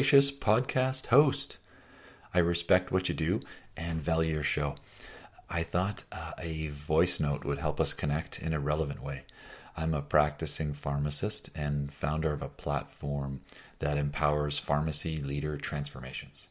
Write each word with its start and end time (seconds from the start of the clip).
Gracious 0.00 0.32
podcast 0.32 1.08
host. 1.08 1.58
I 2.32 2.38
respect 2.38 2.90
what 2.90 3.10
you 3.10 3.14
do 3.14 3.40
and 3.76 4.00
value 4.00 4.32
your 4.32 4.42
show. 4.42 4.76
I 5.50 5.62
thought 5.62 6.04
uh, 6.10 6.32
a 6.38 6.68
voice 6.68 7.20
note 7.20 7.44
would 7.44 7.58
help 7.58 7.78
us 7.78 7.92
connect 7.92 8.40
in 8.40 8.54
a 8.54 8.58
relevant 8.58 9.02
way. 9.02 9.24
I'm 9.76 9.92
a 9.92 10.00
practicing 10.00 10.72
pharmacist 10.72 11.50
and 11.54 11.92
founder 11.92 12.32
of 12.32 12.40
a 12.40 12.48
platform 12.48 13.42
that 13.80 13.98
empowers 13.98 14.58
pharmacy 14.58 15.20
leader 15.20 15.58
transformations. 15.58 16.48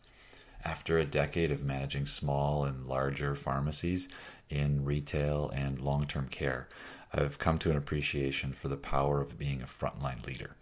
After 0.64 1.00
a 1.00 1.04
decade 1.04 1.50
of 1.50 1.64
managing 1.64 2.06
small 2.06 2.66
and 2.66 2.86
larger 2.86 3.34
pharmacies 3.34 4.10
in 4.52 4.86
retail 4.86 5.50
and 5.56 5.82
long 5.82 6.06
term 6.06 6.28
care, 6.28 6.70
I've 7.12 7.40
come 7.40 7.58
to 7.58 7.72
an 7.72 7.78
appreciation 7.78 8.54
for 8.54 8.68
the 8.68 8.78
power 8.78 9.20
of 9.20 9.40
being 9.40 9.64
a 9.64 9.66
frontline 9.66 10.24
leader. 10.28 10.56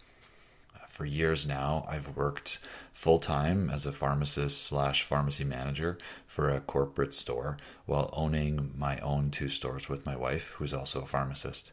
For 0.98 1.06
years 1.06 1.46
now, 1.46 1.86
I've 1.88 2.16
worked 2.16 2.58
full 2.92 3.20
time 3.20 3.70
as 3.70 3.86
a 3.86 3.92
pharmacist 3.92 4.64
slash 4.64 5.04
pharmacy 5.04 5.44
manager 5.44 5.96
for 6.26 6.50
a 6.50 6.58
corporate 6.58 7.14
store 7.14 7.56
while 7.86 8.10
owning 8.12 8.72
my 8.76 8.98
own 8.98 9.30
two 9.30 9.48
stores 9.48 9.88
with 9.88 10.04
my 10.04 10.16
wife, 10.16 10.54
who's 10.56 10.74
also 10.74 11.02
a 11.02 11.06
pharmacist. 11.06 11.70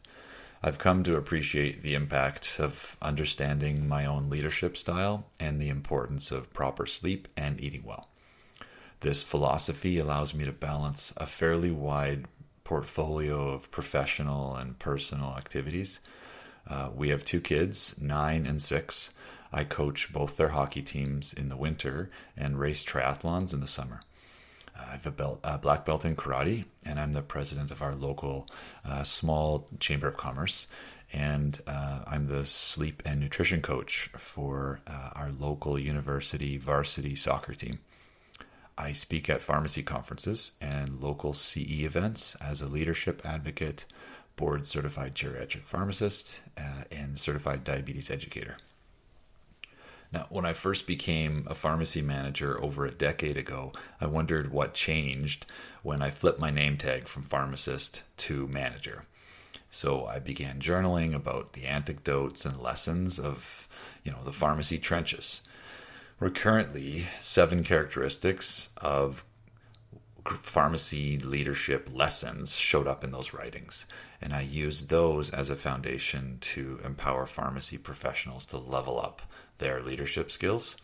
I've 0.62 0.78
come 0.78 1.02
to 1.02 1.16
appreciate 1.16 1.82
the 1.82 1.94
impact 1.94 2.60
of 2.60 2.96
understanding 3.02 3.88
my 3.88 4.06
own 4.06 4.30
leadership 4.30 4.76
style 4.76 5.26
and 5.40 5.60
the 5.60 5.70
importance 5.70 6.30
of 6.30 6.54
proper 6.54 6.86
sleep 6.86 7.26
and 7.36 7.60
eating 7.60 7.82
well. 7.84 8.08
This 9.00 9.24
philosophy 9.24 9.98
allows 9.98 10.34
me 10.34 10.44
to 10.44 10.52
balance 10.52 11.12
a 11.16 11.26
fairly 11.26 11.72
wide 11.72 12.26
portfolio 12.62 13.48
of 13.48 13.72
professional 13.72 14.54
and 14.54 14.78
personal 14.78 15.34
activities. 15.36 15.98
Uh, 16.68 16.90
we 16.94 17.08
have 17.08 17.24
two 17.24 17.40
kids, 17.40 18.00
nine 18.00 18.46
and 18.46 18.62
six, 18.62 19.10
I 19.52 19.64
coach 19.64 20.12
both 20.12 20.36
their 20.36 20.50
hockey 20.50 20.82
teams 20.82 21.32
in 21.32 21.48
the 21.48 21.56
winter 21.56 22.10
and 22.36 22.58
race 22.58 22.84
triathlons 22.84 23.52
in 23.52 23.60
the 23.60 23.68
summer. 23.68 24.00
I 24.78 24.92
have 24.92 25.06
a, 25.06 25.10
belt, 25.10 25.40
a 25.42 25.58
black 25.58 25.84
belt 25.84 26.04
in 26.04 26.16
karate, 26.16 26.64
and 26.84 27.00
I'm 27.00 27.12
the 27.12 27.22
president 27.22 27.70
of 27.70 27.82
our 27.82 27.94
local 27.94 28.46
uh, 28.84 29.02
small 29.02 29.68
chamber 29.80 30.06
of 30.06 30.16
commerce. 30.16 30.66
And 31.12 31.58
uh, 31.66 32.00
I'm 32.06 32.26
the 32.26 32.44
sleep 32.44 33.02
and 33.06 33.20
nutrition 33.20 33.62
coach 33.62 34.10
for 34.16 34.80
uh, 34.86 35.10
our 35.14 35.30
local 35.30 35.78
university 35.78 36.58
varsity 36.58 37.14
soccer 37.14 37.54
team. 37.54 37.78
I 38.76 38.92
speak 38.92 39.30
at 39.30 39.40
pharmacy 39.40 39.82
conferences 39.82 40.52
and 40.60 41.00
local 41.00 41.32
CE 41.32 41.84
events 41.84 42.36
as 42.40 42.60
a 42.60 42.68
leadership 42.68 43.22
advocate, 43.24 43.86
board 44.34 44.66
certified 44.66 45.14
geriatric 45.14 45.62
pharmacist, 45.62 46.40
uh, 46.58 46.84
and 46.90 47.18
certified 47.18 47.64
diabetes 47.64 48.10
educator. 48.10 48.58
Now, 50.12 50.26
when 50.28 50.46
I 50.46 50.52
first 50.52 50.86
became 50.86 51.46
a 51.48 51.54
pharmacy 51.54 52.02
manager 52.02 52.62
over 52.62 52.86
a 52.86 52.90
decade 52.90 53.36
ago, 53.36 53.72
I 54.00 54.06
wondered 54.06 54.52
what 54.52 54.74
changed 54.74 55.46
when 55.82 56.02
I 56.02 56.10
flipped 56.10 56.38
my 56.38 56.50
name 56.50 56.76
tag 56.76 57.08
from 57.08 57.22
pharmacist 57.22 58.02
to 58.18 58.46
manager. 58.48 59.04
So 59.70 60.06
I 60.06 60.20
began 60.20 60.60
journaling 60.60 61.14
about 61.14 61.52
the 61.52 61.66
anecdotes 61.66 62.46
and 62.46 62.62
lessons 62.62 63.18
of, 63.18 63.68
you 64.04 64.12
know, 64.12 64.22
the 64.24 64.32
pharmacy 64.32 64.78
trenches. 64.78 65.42
Recurrently, 66.18 67.08
seven 67.20 67.62
characteristics 67.62 68.70
of 68.78 69.24
pharmacy 70.24 71.18
leadership 71.18 71.88
lessons 71.92 72.56
showed 72.56 72.86
up 72.86 73.04
in 73.04 73.12
those 73.12 73.34
writings. 73.34 73.86
And 74.20 74.32
I 74.32 74.40
used 74.40 74.88
those 74.88 75.30
as 75.30 75.50
a 75.50 75.56
foundation 75.56 76.38
to 76.40 76.80
empower 76.84 77.26
pharmacy 77.26 77.76
professionals 77.76 78.46
to 78.46 78.58
level 78.58 78.98
up 78.98 79.22
their 79.58 79.82
leadership 79.82 80.30
skills. 80.30 80.76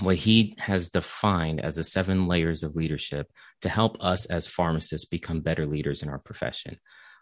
what 0.00 0.16
he 0.16 0.54
has 0.58 0.90
defined 0.90 1.60
as 1.60 1.76
the 1.76 1.84
seven 1.84 2.26
layers 2.26 2.62
of 2.62 2.76
leadership 2.76 3.30
to 3.62 3.68
help 3.68 3.96
us 4.00 4.26
as 4.26 4.46
pharmacists 4.46 5.08
become 5.08 5.40
better 5.40 5.66
leaders 5.66 6.02
in 6.02 6.08
our 6.08 6.18
profession. 6.18 6.78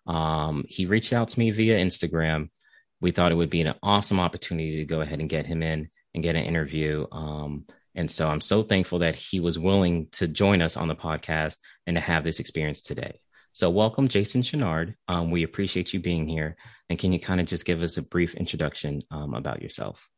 Um, 0.07 0.65
he 0.69 0.87
reached 0.87 1.13
out 1.13 1.29
to 1.29 1.39
me 1.39 1.51
via 1.51 1.79
Instagram. 1.79 2.51
We 3.01 3.11
thought 3.11 3.33
it 3.33 3.37
would 3.37 3.51
be 3.51 3.63
an 3.63 3.75
awesome 3.83 4.21
opportunity 4.21 4.79
to 4.79 4.85
go 4.85 5.01
ahead 5.01 5.21
and 5.21 5.29
get 5.29 5.47
him 5.47 5.63
in 5.63 5.89
and 6.15 6.23
get 6.23 6.37
an 6.37 6.45
interview. 6.45 7.07
Um, 7.11 7.67
and 7.95 8.11
so 8.11 8.29
I'm 8.29 8.41
so 8.41 8.63
thankful 8.63 9.01
that 9.01 9.15
he 9.15 9.41
was 9.41 9.59
willing 9.59 10.09
to 10.13 10.27
join 10.27 10.63
us 10.63 10.77
on 10.77 10.89
the 10.89 10.97
podcast 10.97 11.59
and 11.87 11.97
to 11.97 12.01
have 12.01 12.25
this 12.25 12.41
experience 12.41 12.83
today. 12.83 13.21
So, 13.53 13.71
welcome, 13.71 14.09
Jason 14.09 14.43
Chenard. 14.43 14.95
Um, 15.07 15.31
we 15.31 15.45
appreciate 15.45 15.93
you 15.93 16.01
being 16.01 16.27
here. 16.27 16.57
And 16.91 16.99
can 16.99 17.13
you 17.13 17.21
kind 17.21 17.41
of 17.41 17.47
just 17.47 17.65
give 17.65 17.83
us 17.83 17.97
a 17.97 18.03
brief 18.03 18.35
introduction 18.35 19.03
um, 19.13 19.33
about 19.33 19.63
yourself? 19.63 20.09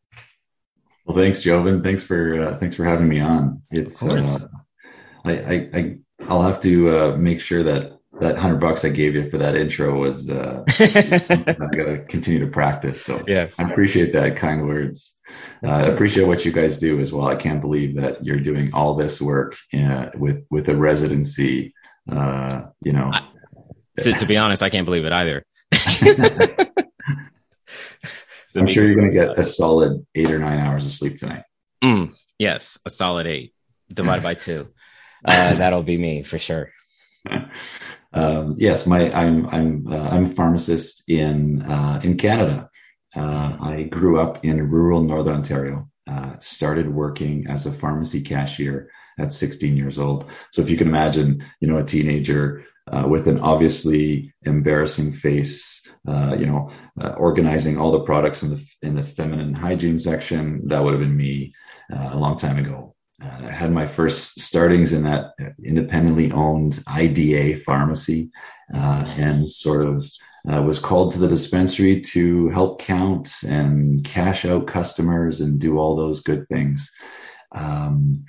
Well, 1.07 1.17
thanks, 1.17 1.41
Jovan. 1.41 1.83
Thanks 1.83 2.03
for 2.03 2.43
uh, 2.43 2.59
thanks 2.59 2.75
for 2.75 2.85
having 2.85 3.09
me 3.09 3.21
on. 3.21 3.63
It's 3.71 4.03
uh, 4.03 4.49
I, 5.25 5.33
I, 5.33 5.71
I 5.73 5.97
I'll 6.29 6.43
have 6.43 6.61
to 6.63 6.99
uh, 6.99 7.17
make 7.17 7.41
sure 7.41 7.63
that 7.63 8.01
that 8.21 8.37
hundred 8.37 8.59
bucks 8.59 8.85
I 8.85 8.89
gave 8.89 9.15
you 9.15 9.31
for 9.31 9.39
that 9.39 9.55
intro 9.55 10.01
was 10.01 10.29
uh, 10.29 10.65
I 10.67 11.55
got 11.55 11.85
to 11.85 12.05
continue 12.09 12.41
to 12.41 12.49
practice. 12.49 13.05
So 13.05 13.23
yeah, 13.29 13.47
I 13.57 13.71
appreciate 13.71 14.13
that 14.15 14.37
kind 14.37 14.67
words. 14.67 15.15
Uh, 15.63 15.69
I 15.69 15.83
appreciate 15.83 16.27
what 16.27 16.45
you 16.45 16.51
guys 16.51 16.79
do 16.79 17.01
as 17.01 17.13
well. 17.13 17.29
I 17.29 17.37
can't 17.37 17.61
believe 17.61 17.97
that 17.97 18.25
you're 18.25 18.41
doing 18.41 18.75
all 18.75 18.95
this 18.95 19.21
work 19.21 19.55
uh, 19.75 20.07
with 20.17 20.45
with 20.51 20.69
a 20.69 20.77
residency. 20.77 21.73
Uh, 22.11 22.63
you 22.83 22.93
know, 22.93 23.11
I, 23.13 23.29
to, 23.99 24.13
to 24.13 24.27
be 24.27 24.37
honest, 24.37 24.63
I 24.63 24.71
can't 24.71 24.85
believe 24.85 25.05
it 25.05 25.13
either. 25.13 25.45
I'm 28.57 28.67
sure 28.67 28.85
you're 28.85 28.97
going 28.97 29.13
to 29.13 29.15
get 29.15 29.39
a 29.39 29.45
solid 29.45 30.07
eight 30.15 30.31
or 30.31 30.39
nine 30.39 30.59
hours 30.59 30.87
of 30.87 30.93
sleep 30.93 31.19
tonight. 31.19 31.45
Mm, 31.83 32.15
yes, 32.39 32.79
a 32.87 32.91
solid 32.91 33.27
eight 33.27 33.55
divided 33.93 34.23
by 34.23 34.35
two. 34.35 34.69
Uh, 35.25 35.55
that'll 35.57 35.83
be 35.83 35.99
me 35.99 36.23
for 36.23 36.39
sure. 36.39 36.71
Um, 38.13 38.55
yes, 38.57 38.87
my 38.87 39.13
I'm 39.13 39.47
I'm 39.49 39.93
uh, 39.93 40.09
I'm 40.09 40.25
a 40.25 40.31
pharmacist 40.31 41.07
in 41.07 41.61
uh, 41.63 42.01
in 42.03 42.17
Canada. 42.17 42.71
Uh, 43.15 43.57
I 43.61 43.83
grew 43.83 44.19
up 44.19 44.43
in 44.43 44.71
rural 44.71 45.03
Northern 45.03 45.37
Ontario. 45.37 45.91
Uh, 46.11 46.39
started 46.39 46.89
working 46.89 47.47
as 47.49 47.67
a 47.67 47.73
pharmacy 47.73 48.23
cashier 48.23 48.91
at 49.19 49.33
16 49.33 49.77
years 49.77 49.99
old. 49.99 50.31
So 50.53 50.63
if 50.63 50.71
you 50.71 50.77
can 50.77 50.89
imagine, 50.89 51.45
you 51.61 51.69
know, 51.69 51.79
a 51.79 51.85
teenager 51.85 52.65
uh, 52.93 53.05
with 53.09 53.27
an 53.27 53.41
obviously 53.41 54.33
embarrassing 54.45 55.13
face 55.13 55.77
uh, 56.07 56.37
you 56.39 56.47
know, 56.47 56.71
uh, 57.01 57.11
organizing 57.11 57.77
all 57.77 57.91
the 57.91 58.01
products 58.01 58.43
in 58.43 58.51
the 58.51 58.65
in 58.83 58.95
the 58.95 59.03
feminine 59.03 59.55
hygiene 59.55 59.99
section. 59.99 60.67
That 60.69 60.85
would 60.85 60.93
have 60.93 61.01
been 61.01 61.17
me 61.17 61.53
uh, 61.93 62.11
a 62.13 62.19
long 62.19 62.37
time 62.37 62.59
ago. 62.59 62.95
Uh, 63.21 63.47
I 63.47 63.51
had 63.51 63.73
my 63.73 63.87
first 63.87 64.41
startings 64.41 64.93
in 64.93 65.03
that 65.03 65.33
independently 65.65 66.31
owned 66.31 66.83
IDA 66.87 67.59
pharmacy, 67.61 68.31
uh, 68.73 69.05
and 69.17 69.51
sort 69.51 69.87
of 69.87 70.09
was 70.45 70.79
called 70.79 71.13
to 71.13 71.19
the 71.19 71.27
dispensary 71.27 72.01
to 72.01 72.51
help 72.51 72.81
count 72.81 73.35
and 73.45 74.05
cash 74.05 74.45
out 74.45 74.69
customers 74.69 75.41
and 75.41 75.59
do 75.59 75.77
all 75.77 75.97
those 75.97 76.21
good 76.21 76.47
things. 76.49 76.89
Um, 77.51 78.25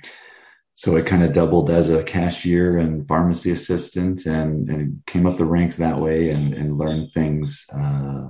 so 0.78 0.96
I 0.96 1.02
kind 1.02 1.24
of 1.24 1.34
doubled 1.34 1.70
as 1.70 1.90
a 1.90 2.04
cashier 2.04 2.78
and 2.78 3.04
pharmacy 3.08 3.50
assistant 3.50 4.26
and, 4.26 4.70
and 4.70 5.02
came 5.08 5.26
up 5.26 5.36
the 5.36 5.44
ranks 5.44 5.76
that 5.78 5.98
way 5.98 6.30
and, 6.30 6.54
and 6.54 6.78
learned 6.78 7.10
things 7.10 7.66
uh, 7.74 8.28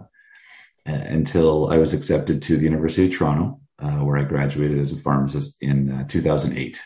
until 0.86 1.68
I 1.70 1.76
was 1.76 1.92
accepted 1.92 2.40
to 2.40 2.56
the 2.56 2.64
University 2.64 3.04
of 3.04 3.12
Toronto, 3.12 3.60
uh, 3.80 3.98
where 3.98 4.16
I 4.16 4.22
graduated 4.22 4.78
as 4.78 4.92
a 4.92 4.96
pharmacist 4.96 5.58
in 5.60 5.92
uh, 5.92 6.04
2008. 6.08 6.80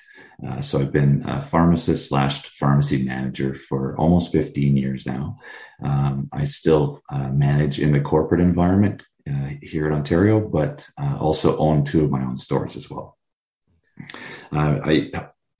Uh, 0.44 0.61
so 0.62 0.81
I've 0.81 0.91
been 0.91 1.23
a 1.29 1.41
pharmacist 1.41 2.08
slash 2.08 2.43
pharmacy 2.56 3.05
manager 3.05 3.55
for 3.55 3.97
almost 3.99 4.32
15 4.32 4.76
years 4.76 5.06
now. 5.06 5.38
Um, 5.81 6.29
I 6.32 6.47
still 6.47 7.03
uh, 7.08 7.29
manage 7.29 7.79
in 7.79 7.93
the 7.93 8.00
corporate 8.00 8.41
environment 8.41 9.05
uh, 9.31 9.50
here 9.62 9.87
in 9.87 9.93
Ontario, 9.93 10.41
but 10.41 10.88
also 10.99 11.56
own 11.58 11.85
two 11.85 12.05
of 12.05 12.11
my 12.11 12.25
own 12.25 12.37
stores 12.37 12.75
as 12.75 12.91
well. 12.91 13.17
Uh, 14.50 14.81
I, 14.85 15.11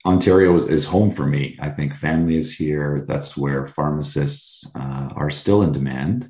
Ontario 0.05 0.55
is, 0.57 0.65
is, 0.65 0.85
home 0.85 1.11
for 1.11 1.25
me. 1.25 1.57
I 1.61 1.69
think 1.69 1.95
family 1.95 2.35
is 2.35 2.53
here. 2.53 3.05
That's 3.07 3.37
where 3.37 3.65
pharmacists 3.65 4.69
uh, 4.75 5.09
are 5.15 5.29
still 5.29 5.61
in 5.61 5.71
demand. 5.71 6.29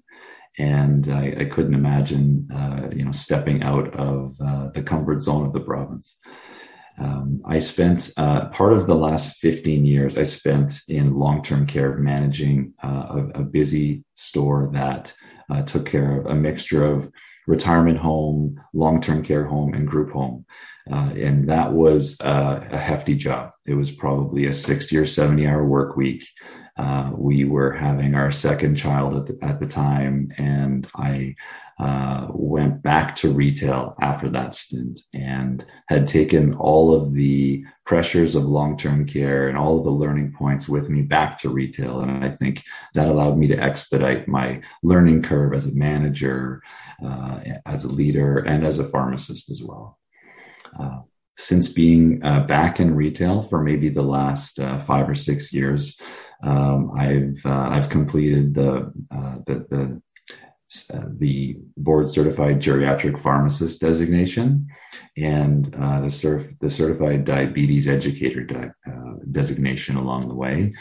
And 0.59 1.07
I, 1.07 1.35
I 1.39 1.45
couldn't 1.45 1.73
imagine, 1.73 2.47
uh, 2.53 2.89
you 2.95 3.03
know, 3.03 3.11
stepping 3.11 3.63
out 3.63 3.95
of 3.95 4.35
uh, 4.39 4.69
the 4.69 4.83
comfort 4.83 5.21
zone 5.21 5.47
of 5.47 5.53
the 5.53 5.59
province. 5.59 6.17
Um, 6.99 7.41
I 7.45 7.57
spent 7.59 8.11
uh, 8.17 8.49
part 8.49 8.73
of 8.73 8.85
the 8.85 8.95
last 8.95 9.37
15 9.37 9.83
years, 9.83 10.15
I 10.15 10.23
spent 10.23 10.79
in 10.87 11.15
long 11.15 11.41
term 11.41 11.65
care 11.65 11.97
managing 11.97 12.73
uh, 12.83 12.87
a, 13.33 13.41
a, 13.41 13.43
busy 13.43 14.03
store 14.13 14.69
that 14.73 15.11
uh, 15.49 15.61
took 15.63 15.85
care 15.85 16.19
of 16.19 16.25
a 16.25 16.35
mixture 16.35 16.85
of 16.85 17.11
retirement 17.47 17.97
home, 17.97 18.61
long 18.73 19.01
term 19.01 19.23
care 19.23 19.45
home, 19.45 19.73
and 19.73 19.87
group 19.87 20.11
home. 20.11 20.45
Uh, 20.91 21.11
and 21.15 21.49
that 21.49 21.71
was 21.71 22.19
uh, 22.21 22.67
a 22.71 22.77
hefty 22.77 23.15
job. 23.15 23.51
It 23.65 23.75
was 23.75 23.91
probably 23.91 24.47
a 24.47 24.53
60 24.53 24.97
or 24.97 25.05
70 25.05 25.47
hour 25.47 25.65
work 25.65 25.95
week. 25.95 26.25
Uh, 26.75 27.11
we 27.15 27.45
were 27.45 27.71
having 27.71 28.15
our 28.15 28.31
second 28.31 28.75
child 28.75 29.15
at 29.15 29.27
the, 29.27 29.45
at 29.45 29.59
the 29.59 29.67
time, 29.67 30.31
and 30.37 30.87
I 30.95 31.35
uh, 31.79 32.27
went 32.29 32.83
back 32.83 33.15
to 33.15 33.31
retail 33.31 33.95
after 34.01 34.29
that 34.29 34.53
stint 34.53 35.01
and 35.13 35.65
had 35.87 36.07
taken 36.07 36.53
all 36.55 36.93
of 36.93 37.13
the 37.13 37.63
pressures 37.85 38.35
of 38.35 38.43
long-term 38.45 39.07
care 39.07 39.49
and 39.49 39.57
all 39.57 39.77
of 39.77 39.83
the 39.83 39.91
learning 39.91 40.33
points 40.37 40.69
with 40.69 40.89
me 40.89 41.01
back 41.01 41.37
to 41.37 41.49
retail. 41.49 42.01
And 42.01 42.23
I 42.23 42.29
think 42.29 42.63
that 42.93 43.09
allowed 43.09 43.37
me 43.37 43.47
to 43.47 43.57
expedite 43.57 44.27
my 44.27 44.61
learning 44.83 45.23
curve 45.23 45.53
as 45.53 45.65
a 45.65 45.75
manager, 45.75 46.61
uh, 47.03 47.39
as 47.65 47.85
a 47.85 47.91
leader, 47.91 48.37
and 48.37 48.65
as 48.65 48.77
a 48.77 48.85
pharmacist 48.85 49.49
as 49.49 49.63
well. 49.63 49.97
Uh, 50.79 50.99
since 51.37 51.67
being 51.67 52.23
uh, 52.23 52.41
back 52.41 52.79
in 52.79 52.95
retail 52.95 53.41
for 53.41 53.61
maybe 53.63 53.89
the 53.89 54.03
last 54.03 54.59
uh, 54.59 54.79
five 54.79 55.09
or 55.09 55.15
six 55.15 55.51
years, 55.51 55.99
um, 56.43 56.91
I've 56.95 57.43
uh, 57.45 57.69
I've 57.71 57.89
completed 57.89 58.53
the 58.53 58.91
the, 59.47 59.65
the 59.69 60.01
uh, 60.93 61.05
the 61.17 61.57
board 61.77 62.09
certified 62.09 62.61
geriatric 62.61 63.19
pharmacist 63.19 63.81
designation 63.81 64.67
and 65.17 65.73
uh, 65.75 66.01
the, 66.01 66.11
cerf- 66.11 66.53
the 66.59 66.69
certified 66.69 67.25
diabetes 67.25 67.87
educator 67.87 68.43
di- 68.43 68.71
uh, 68.87 69.13
designation 69.31 69.95
along 69.95 70.27
the 70.27 70.35
way. 70.35 70.73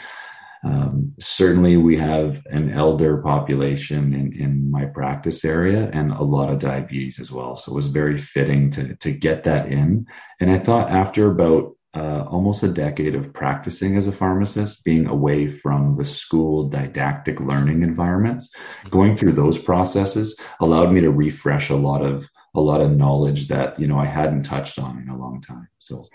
Um, 0.65 1.13
certainly, 1.19 1.75
we 1.75 1.97
have 1.97 2.41
an 2.45 2.71
elder 2.71 3.17
population 3.17 4.13
in, 4.13 4.31
in 4.33 4.71
my 4.71 4.85
practice 4.85 5.43
area 5.43 5.89
and 5.91 6.11
a 6.11 6.23
lot 6.23 6.49
of 6.49 6.59
diabetes 6.59 7.19
as 7.19 7.31
well. 7.31 7.57
So 7.57 7.73
it 7.73 7.75
was 7.75 7.87
very 7.87 8.17
fitting 8.17 8.71
to, 8.71 8.95
to 8.95 9.11
get 9.11 9.43
that 9.43 9.67
in. 9.67 10.05
And 10.39 10.49
I 10.49 10.59
thought 10.59 10.89
after 10.89 11.29
about 11.29 11.75
uh, 11.95 12.25
almost 12.27 12.63
a 12.63 12.67
decade 12.67 13.13
of 13.13 13.33
practicing 13.33 13.97
as 13.97 14.07
a 14.07 14.11
pharmacist, 14.11 14.83
being 14.83 15.05
away 15.05 15.47
from 15.47 15.95
the 15.95 16.05
school 16.05 16.67
didactic 16.67 17.39
learning 17.39 17.83
environments, 17.83 18.49
going 18.89 19.15
through 19.15 19.33
those 19.33 19.59
processes 19.59 20.35
allowed 20.59 20.91
me 20.91 21.01
to 21.01 21.11
refresh 21.11 21.69
a 21.69 21.75
lot 21.75 22.03
of 22.03 22.29
a 22.55 22.61
lot 22.61 22.81
of 22.81 22.95
knowledge 22.95 23.47
that 23.47 23.79
you 23.79 23.87
know 23.87 23.99
I 23.99 24.05
hadn't 24.05 24.43
touched 24.43 24.79
on 24.79 25.01
in 25.01 25.09
a 25.09 25.17
long 25.17 25.41
time. 25.41 25.67
So, 25.79 26.07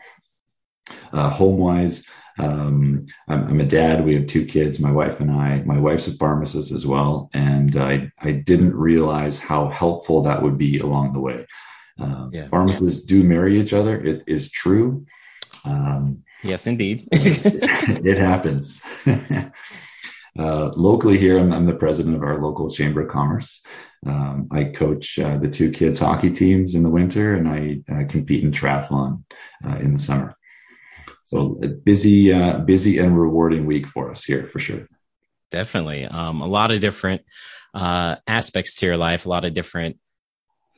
uh, 1.12 1.30
home 1.30 1.58
wise, 1.58 2.04
um, 2.38 3.06
I'm, 3.28 3.48
I'm, 3.48 3.60
a 3.60 3.66
dad. 3.66 4.04
We 4.04 4.14
have 4.14 4.26
two 4.26 4.46
kids, 4.46 4.80
my 4.80 4.92
wife 4.92 5.20
and 5.20 5.30
I. 5.30 5.62
My 5.64 5.78
wife's 5.78 6.08
a 6.08 6.12
pharmacist 6.12 6.72
as 6.72 6.86
well, 6.86 7.30
and 7.32 7.76
I 7.76 8.10
I 8.20 8.32
didn't 8.32 8.74
realize 8.74 9.38
how 9.38 9.68
helpful 9.68 10.22
that 10.22 10.42
would 10.42 10.58
be 10.58 10.78
along 10.78 11.12
the 11.12 11.20
way. 11.20 11.46
Uh, 12.00 12.28
yeah. 12.32 12.48
Pharmacists 12.48 13.04
do 13.04 13.22
marry 13.24 13.60
each 13.60 13.72
other. 13.72 14.00
It 14.00 14.22
is 14.26 14.50
true. 14.50 15.04
Um, 15.64 16.24
yes, 16.42 16.66
indeed. 16.66 17.08
it 17.12 18.18
happens. 18.18 18.80
uh, 19.06 19.50
locally 20.76 21.18
here, 21.18 21.38
I'm, 21.38 21.52
I'm, 21.52 21.66
the 21.66 21.74
president 21.74 22.16
of 22.16 22.22
our 22.22 22.40
local 22.40 22.70
chamber 22.70 23.02
of 23.02 23.08
commerce. 23.08 23.62
Um, 24.06 24.48
I 24.50 24.64
coach 24.64 25.18
uh, 25.18 25.38
the 25.38 25.50
two 25.50 25.70
kids' 25.70 25.98
hockey 25.98 26.30
teams 26.30 26.74
in 26.74 26.82
the 26.82 26.88
winter, 26.88 27.34
and 27.34 27.48
I 27.48 27.80
uh, 27.92 28.04
compete 28.08 28.44
in 28.44 28.52
triathlon 28.52 29.24
uh, 29.66 29.76
in 29.76 29.94
the 29.94 29.98
summer. 29.98 30.36
So 31.24 31.58
a 31.62 31.68
busy, 31.68 32.32
uh, 32.32 32.58
busy 32.60 32.98
and 32.98 33.18
rewarding 33.18 33.66
week 33.66 33.86
for 33.86 34.10
us 34.10 34.24
here, 34.24 34.44
for 34.44 34.60
sure. 34.60 34.88
Definitely, 35.50 36.04
um, 36.04 36.40
a 36.40 36.46
lot 36.46 36.70
of 36.70 36.80
different 36.80 37.22
uh, 37.74 38.16
aspects 38.26 38.76
to 38.76 38.86
your 38.86 38.96
life, 38.96 39.26
a 39.26 39.28
lot 39.28 39.44
of 39.44 39.54
different 39.54 39.98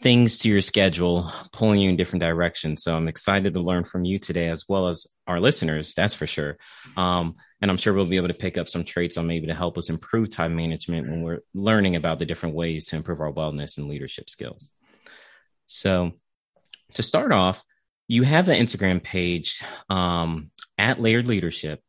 things 0.03 0.39
to 0.39 0.49
your 0.49 0.63
schedule, 0.63 1.31
pulling 1.53 1.81
you 1.81 1.91
in 1.91 1.97
different 1.97 2.23
directions. 2.23 2.83
So 2.83 2.97
I'm 2.97 3.09
excited 3.09 3.53
to 3.55 3.61
learn 3.61 3.85
from 3.85 4.05
you 4.05 4.19
today, 4.19 4.49
as 4.49 4.67
well 4.69 4.89
as 4.89 5.07
our 5.27 5.41
listeners. 5.41 5.95
That's 5.95 6.15
for 6.15 6.27
sure. 6.27 6.57
Um, 6.97 7.37
and 7.61 7.71
I'm 7.71 7.77
sure 7.77 7.93
we'll 7.93 8.07
be 8.07 8.17
able 8.17 8.29
to 8.29 8.35
pick 8.35 8.57
up 8.57 8.69
some 8.69 8.85
traits 8.85 9.19
on 9.19 9.27
maybe 9.27 9.47
to 9.49 9.55
help 9.55 9.77
us 9.77 9.91
improve 9.91 10.31
time 10.31 10.57
management 10.57 11.09
when 11.09 11.23
we're 11.23 11.41
learning 11.53 11.97
about 11.97 12.19
the 12.19 12.27
different 12.27 12.55
ways 12.55 12.87
to 12.87 12.97
improve 12.97 13.21
our 13.21 13.33
wellness 13.33 13.77
and 13.77 13.89
leadership 13.89 14.31
skills. 14.31 14.71
So 15.67 16.13
to 16.95 17.03
start 17.03 17.33
off, 17.33 17.63
you 18.09 18.23
have 18.23 18.49
an 18.49 18.61
Instagram 18.61 19.03
page 19.03 19.63
um, 19.89 20.51
at 20.79 21.01
Layered 21.01 21.29
Leadership. 21.29 21.81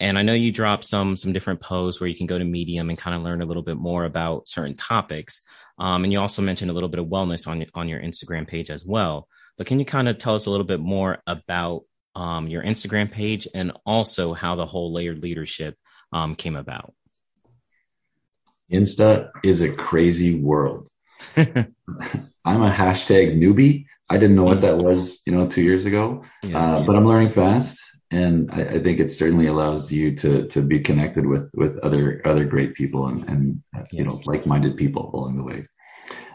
And 0.00 0.18
I 0.18 0.22
know 0.22 0.34
you 0.34 0.50
dropped 0.50 0.84
some 0.84 1.16
some 1.16 1.32
different 1.32 1.60
posts 1.60 2.00
where 2.00 2.08
you 2.08 2.16
can 2.16 2.26
go 2.26 2.36
to 2.36 2.44
Medium 2.44 2.90
and 2.90 2.98
kind 2.98 3.14
of 3.14 3.22
learn 3.22 3.40
a 3.40 3.46
little 3.46 3.62
bit 3.62 3.76
more 3.76 4.04
about 4.04 4.48
certain 4.48 4.74
topics. 4.74 5.42
Um, 5.82 6.04
and 6.04 6.12
you 6.12 6.20
also 6.20 6.42
mentioned 6.42 6.70
a 6.70 6.74
little 6.74 6.88
bit 6.88 7.00
of 7.00 7.06
wellness 7.06 7.48
on 7.48 7.64
on 7.74 7.88
your 7.88 8.00
Instagram 8.00 8.46
page 8.46 8.70
as 8.70 8.84
well. 8.84 9.26
But 9.58 9.66
can 9.66 9.80
you 9.80 9.84
kind 9.84 10.08
of 10.08 10.16
tell 10.16 10.36
us 10.36 10.46
a 10.46 10.50
little 10.50 10.64
bit 10.64 10.78
more 10.78 11.18
about 11.26 11.82
um, 12.14 12.46
your 12.46 12.62
Instagram 12.62 13.10
page 13.10 13.48
and 13.52 13.72
also 13.84 14.32
how 14.32 14.54
the 14.54 14.64
whole 14.64 14.92
layered 14.92 15.20
leadership 15.20 15.76
um, 16.12 16.36
came 16.36 16.54
about? 16.54 16.94
Insta 18.70 19.30
is 19.42 19.60
a 19.60 19.72
crazy 19.72 20.36
world. 20.38 20.88
I'm 21.36 22.62
a 22.62 22.70
hashtag 22.70 23.36
newbie. 23.36 23.86
I 24.08 24.18
didn't 24.18 24.36
know 24.36 24.44
what 24.44 24.60
that 24.60 24.78
was, 24.78 25.20
you 25.26 25.32
know, 25.32 25.48
two 25.48 25.62
years 25.62 25.84
ago, 25.84 26.24
yeah, 26.44 26.56
uh, 26.56 26.78
yeah. 26.78 26.86
but 26.86 26.94
I'm 26.94 27.06
learning 27.06 27.30
fast, 27.30 27.76
and 28.12 28.50
I, 28.52 28.60
I, 28.62 28.78
think 28.78 29.00
it 29.00 29.10
certainly 29.10 29.46
allows 29.46 29.90
you 29.90 30.14
to 30.16 30.46
to 30.48 30.60
be 30.60 30.80
connected 30.80 31.26
with 31.26 31.48
with 31.54 31.78
other 31.78 32.20
other 32.26 32.44
great 32.44 32.74
people 32.74 33.06
and 33.06 33.26
and 33.28 33.62
uh, 33.76 33.84
you 33.90 34.04
know 34.04 34.20
like 34.26 34.44
minded 34.44 34.76
people 34.76 35.10
along 35.14 35.36
the 35.36 35.42
way. 35.42 35.64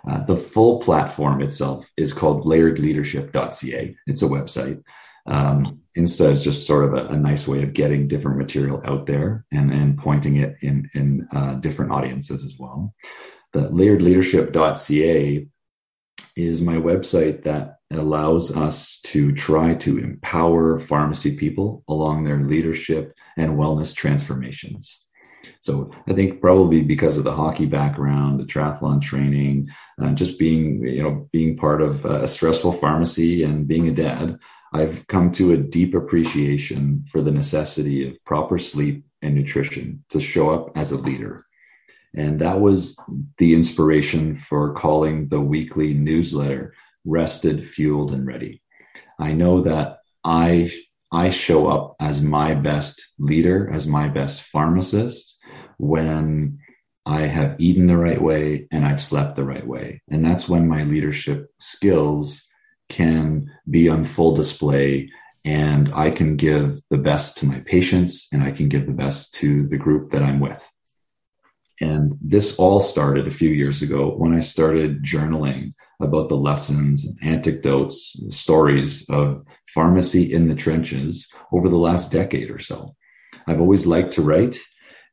Uh, 0.07 0.21
the 0.21 0.37
full 0.37 0.79
platform 0.79 1.41
itself 1.41 1.89
is 1.97 2.13
called 2.13 2.45
layeredleadership.ca. 2.45 3.95
It's 4.07 4.21
a 4.21 4.27
website. 4.27 4.81
Um, 5.25 5.81
Insta 5.97 6.29
is 6.29 6.43
just 6.43 6.65
sort 6.65 6.85
of 6.85 6.93
a, 6.93 7.07
a, 7.07 7.17
nice 7.17 7.47
way 7.47 7.61
of 7.61 7.73
getting 7.73 8.07
different 8.07 8.37
material 8.37 8.81
out 8.85 9.07
there 9.07 9.45
and, 9.51 9.73
and 9.73 9.97
pointing 9.97 10.37
it 10.37 10.55
in, 10.61 10.89
in 10.93 11.27
uh, 11.35 11.55
different 11.55 11.91
audiences 11.91 12.45
as 12.45 12.55
well. 12.57 12.93
The 13.51 13.67
layeredleadership.ca 13.69 15.47
is 16.37 16.61
my 16.61 16.75
website 16.75 17.43
that 17.43 17.79
allows 17.91 18.55
us 18.55 19.01
to 19.01 19.33
try 19.33 19.73
to 19.75 19.97
empower 19.97 20.79
pharmacy 20.79 21.35
people 21.35 21.83
along 21.89 22.23
their 22.23 22.43
leadership 22.43 23.13
and 23.37 23.57
wellness 23.57 23.93
transformations. 23.93 25.06
So 25.61 25.91
I 26.07 26.13
think 26.13 26.41
probably 26.41 26.81
because 26.81 27.17
of 27.17 27.23
the 27.23 27.35
hockey 27.35 27.65
background, 27.65 28.39
the 28.39 28.45
triathlon 28.45 29.01
training, 29.01 29.69
uh, 30.01 30.11
just 30.11 30.39
being 30.39 30.85
you 30.85 31.03
know 31.03 31.27
being 31.31 31.57
part 31.57 31.81
of 31.81 32.05
a 32.05 32.27
stressful 32.27 32.73
pharmacy 32.73 33.43
and 33.43 33.67
being 33.67 33.87
a 33.87 33.93
dad, 33.93 34.37
I've 34.73 35.05
come 35.07 35.31
to 35.33 35.53
a 35.53 35.57
deep 35.57 35.95
appreciation 35.95 37.03
for 37.03 37.21
the 37.21 37.31
necessity 37.31 38.07
of 38.07 38.23
proper 38.25 38.57
sleep 38.57 39.05
and 39.21 39.35
nutrition 39.35 40.03
to 40.09 40.19
show 40.19 40.49
up 40.49 40.75
as 40.75 40.91
a 40.91 40.97
leader. 40.97 41.45
And 42.15 42.39
that 42.41 42.59
was 42.59 42.99
the 43.37 43.53
inspiration 43.53 44.35
for 44.35 44.73
calling 44.73 45.27
the 45.27 45.41
weekly 45.41 45.93
newsletter 45.93 46.73
Rested, 47.05 47.67
Fueled, 47.67 48.11
and 48.11 48.25
Ready. 48.25 48.61
I 49.19 49.33
know 49.33 49.61
that 49.61 49.99
I 50.23 50.71
I 51.11 51.29
show 51.29 51.67
up 51.67 51.95
as 52.01 52.21
my 52.21 52.53
best 52.53 53.13
leader, 53.17 53.69
as 53.71 53.87
my 53.87 54.09
best 54.09 54.43
pharmacist, 54.43 55.36
when 55.77 56.59
I 57.05 57.21
have 57.21 57.55
eaten 57.59 57.87
the 57.87 57.97
right 57.97 58.21
way 58.21 58.67
and 58.71 58.85
I've 58.85 59.01
slept 59.01 59.35
the 59.35 59.45
right 59.45 59.65
way. 59.65 60.01
And 60.09 60.25
that's 60.25 60.49
when 60.49 60.67
my 60.67 60.83
leadership 60.83 61.49
skills 61.59 62.45
can 62.89 63.49
be 63.69 63.87
on 63.87 64.03
full 64.03 64.35
display 64.35 65.09
and 65.45 65.93
I 65.93 66.11
can 66.11 66.35
give 66.35 66.81
the 66.89 66.97
best 66.97 67.37
to 67.37 67.45
my 67.45 67.61
patients 67.65 68.27
and 68.33 68.43
I 68.43 68.51
can 68.51 68.67
give 68.67 68.85
the 68.85 68.91
best 68.91 69.33
to 69.35 69.65
the 69.67 69.77
group 69.77 70.11
that 70.11 70.21
I'm 70.21 70.41
with. 70.41 70.69
And 71.79 72.17
this 72.21 72.57
all 72.57 72.81
started 72.81 73.27
a 73.27 73.31
few 73.31 73.49
years 73.49 73.81
ago 73.81 74.09
when 74.09 74.33
I 74.33 74.41
started 74.41 75.03
journaling 75.03 75.71
about 76.01 76.27
the 76.27 76.37
lessons 76.37 77.05
and 77.05 77.17
anecdotes, 77.21 78.15
stories 78.29 79.07
of 79.09 79.43
pharmacy 79.69 80.33
in 80.33 80.47
the 80.47 80.55
trenches 80.55 81.27
over 81.53 81.69
the 81.69 81.77
last 81.77 82.11
decade 82.11 82.51
or 82.51 82.59
so. 82.59 82.95
I've 83.47 83.61
always 83.61 83.87
liked 83.87 84.13
to 84.13 84.21
write 84.21 84.57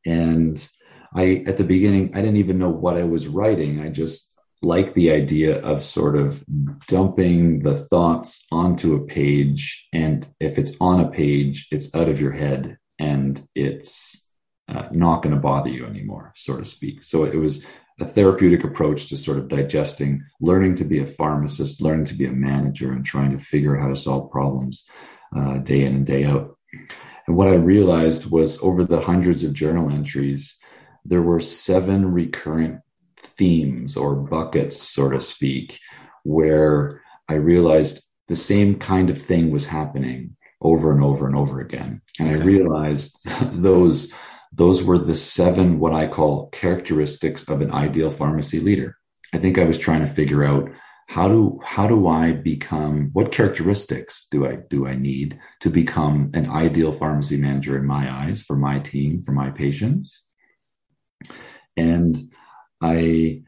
and 0.05 0.69
I, 1.15 1.45
at 1.47 1.57
the 1.57 1.65
beginning, 1.65 2.11
I 2.15 2.21
didn't 2.21 2.39
even 2.39 2.59
know 2.59 2.71
what 2.71 2.97
I 2.97 3.05
was 3.05 3.29
writing. 3.29 3.81
I 3.81 3.89
just 3.89 4.35
like 4.63 4.95
the 4.95 5.13
idea 5.13 5.61
of 5.61 5.85
sort 5.85 6.17
of 6.17 6.45
dumping 6.89 7.63
the 7.63 7.75
thoughts 7.75 8.45
onto 8.51 8.95
a 8.95 9.05
page. 9.07 9.87
And 9.93 10.27
if 10.41 10.59
it's 10.59 10.73
on 10.81 11.01
a 11.01 11.11
page, 11.11 11.69
it's 11.71 11.95
out 11.95 12.09
of 12.09 12.21
your 12.21 12.33
head 12.33 12.79
and 12.99 13.47
it's 13.55 14.27
uh, 14.69 14.89
not 14.91 15.23
going 15.23 15.35
to 15.35 15.41
bother 15.41 15.69
you 15.69 15.87
anymore, 15.87 16.33
so 16.37 16.57
to 16.57 16.65
speak. 16.65 17.05
So 17.05 17.25
it 17.25 17.37
was 17.37 17.65
a 18.01 18.05
therapeutic 18.05 18.65
approach 18.65 19.09
to 19.09 19.17
sort 19.17 19.39
of 19.39 19.49
digesting, 19.49 20.25
learning 20.41 20.77
to 20.77 20.85
be 20.85 20.99
a 20.99 21.07
pharmacist, 21.07 21.81
learning 21.81 22.07
to 22.07 22.15
be 22.15 22.27
a 22.27 22.33
manager, 22.33 22.91
and 22.91 23.05
trying 23.05 23.31
to 23.33 23.39
figure 23.39 23.77
out 23.77 23.83
how 23.83 23.89
to 23.89 23.97
solve 23.97 24.31
problems 24.31 24.85
uh, 25.37 25.59
day 25.59 25.85
in 25.85 25.95
and 25.95 26.07
day 26.07 26.25
out. 26.25 26.57
And 27.27 27.37
what 27.37 27.49
I 27.49 27.55
realized 27.55 28.27
was 28.27 28.61
over 28.63 28.85
the 28.85 29.01
hundreds 29.01 29.45
of 29.45 29.53
journal 29.53 29.91
entries, 29.91 30.59
there 31.05 31.23
were 31.23 31.41
seven 31.41 32.13
recurrent 32.13 32.81
themes 33.37 33.97
or 33.97 34.15
buckets, 34.15 34.77
so 34.77 35.11
to 35.11 35.21
speak, 35.21 35.79
where 36.25 37.03
I 37.29 37.35
realized 37.35 38.03
the 38.29 38.37
same 38.37 38.79
kind 38.79 39.11
of 39.11 39.21
thing 39.21 39.51
was 39.51 39.67
happening 39.67 40.37
over 40.61 40.93
and 40.93 41.03
over 41.03 41.27
and 41.27 41.37
over 41.37 41.61
again. 41.61 42.01
And 42.19 42.31
okay. 42.31 42.41
I 42.41 42.45
realized 42.45 43.19
those 43.53 44.13
those 44.57 44.85
were 44.85 44.99
the 44.99 45.17
seven 45.17 45.81
what 45.81 45.93
I 45.93 46.07
call 46.07 46.49
characteristics 46.51 47.49
of 47.49 47.61
an 47.61 47.73
ideal 47.73 48.11
pharmacy 48.11 48.61
leader. 48.61 48.97
I 49.33 49.39
think 49.39 49.59
I 49.59 49.65
was 49.65 49.79
trying 49.79 50.03
to 50.03 50.13
figure 50.13 50.45
out 50.45 50.71
how 51.07 51.29
do 51.29 51.61
how 51.65 51.87
do 51.87 52.09
I 52.09 52.33
become 52.33 53.11
what 53.13 53.33
characteristics 53.33 54.27
do 54.31 54.47
I 54.47 54.59
do 54.71 54.87
I 54.87 54.95
need 54.95 55.39
to 55.61 55.71
become 55.71 56.31
an 56.35 56.49
ideal 56.49 56.93
pharmacy 56.93 57.37
manager 57.37 57.77
in 57.77 57.87
my 57.87 58.11
eyes 58.11 58.43
for 58.43 58.57
my 58.57 58.79
team 58.79 59.23
for 59.23 59.33
my 59.33 59.51
patients? 59.51 60.23
And 61.77 62.33
I 62.81 63.43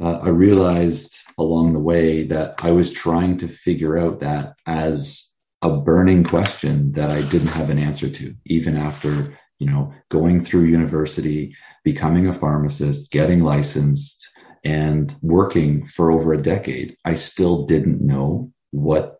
uh, 0.00 0.20
I 0.22 0.28
realized 0.28 1.18
along 1.38 1.72
the 1.72 1.80
way 1.80 2.24
that 2.24 2.54
I 2.58 2.70
was 2.70 2.90
trying 2.90 3.36
to 3.38 3.48
figure 3.48 3.98
out 3.98 4.20
that 4.20 4.54
as 4.66 5.28
a 5.60 5.76
burning 5.76 6.24
question 6.24 6.92
that 6.92 7.10
I 7.10 7.22
didn't 7.22 7.48
have 7.48 7.70
an 7.70 7.78
answer 7.78 8.08
to 8.08 8.34
even 8.46 8.76
after 8.76 9.38
you 9.58 9.66
know 9.66 9.92
going 10.08 10.40
through 10.40 10.64
university 10.64 11.54
becoming 11.84 12.26
a 12.26 12.32
pharmacist 12.32 13.12
getting 13.12 13.44
licensed 13.44 14.28
and 14.64 15.14
working 15.20 15.86
for 15.86 16.10
over 16.10 16.32
a 16.32 16.42
decade, 16.42 16.96
I 17.04 17.14
still 17.14 17.66
didn't 17.66 18.00
know 18.00 18.52
what 18.70 19.18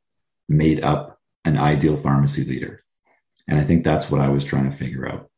made 0.49 0.85
up 0.85 1.19
an 1.45 1.59
ideal 1.59 1.97
pharmacy 1.97 2.45
leader. 2.45 2.85
And 3.49 3.59
I 3.59 3.65
think 3.65 3.85
that's 3.85 4.11
what 4.11 4.21
I 4.21 4.29
was 4.29 4.45
trying 4.45 4.71
to 4.71 4.77
figure 4.77 5.09
out. 5.09 5.29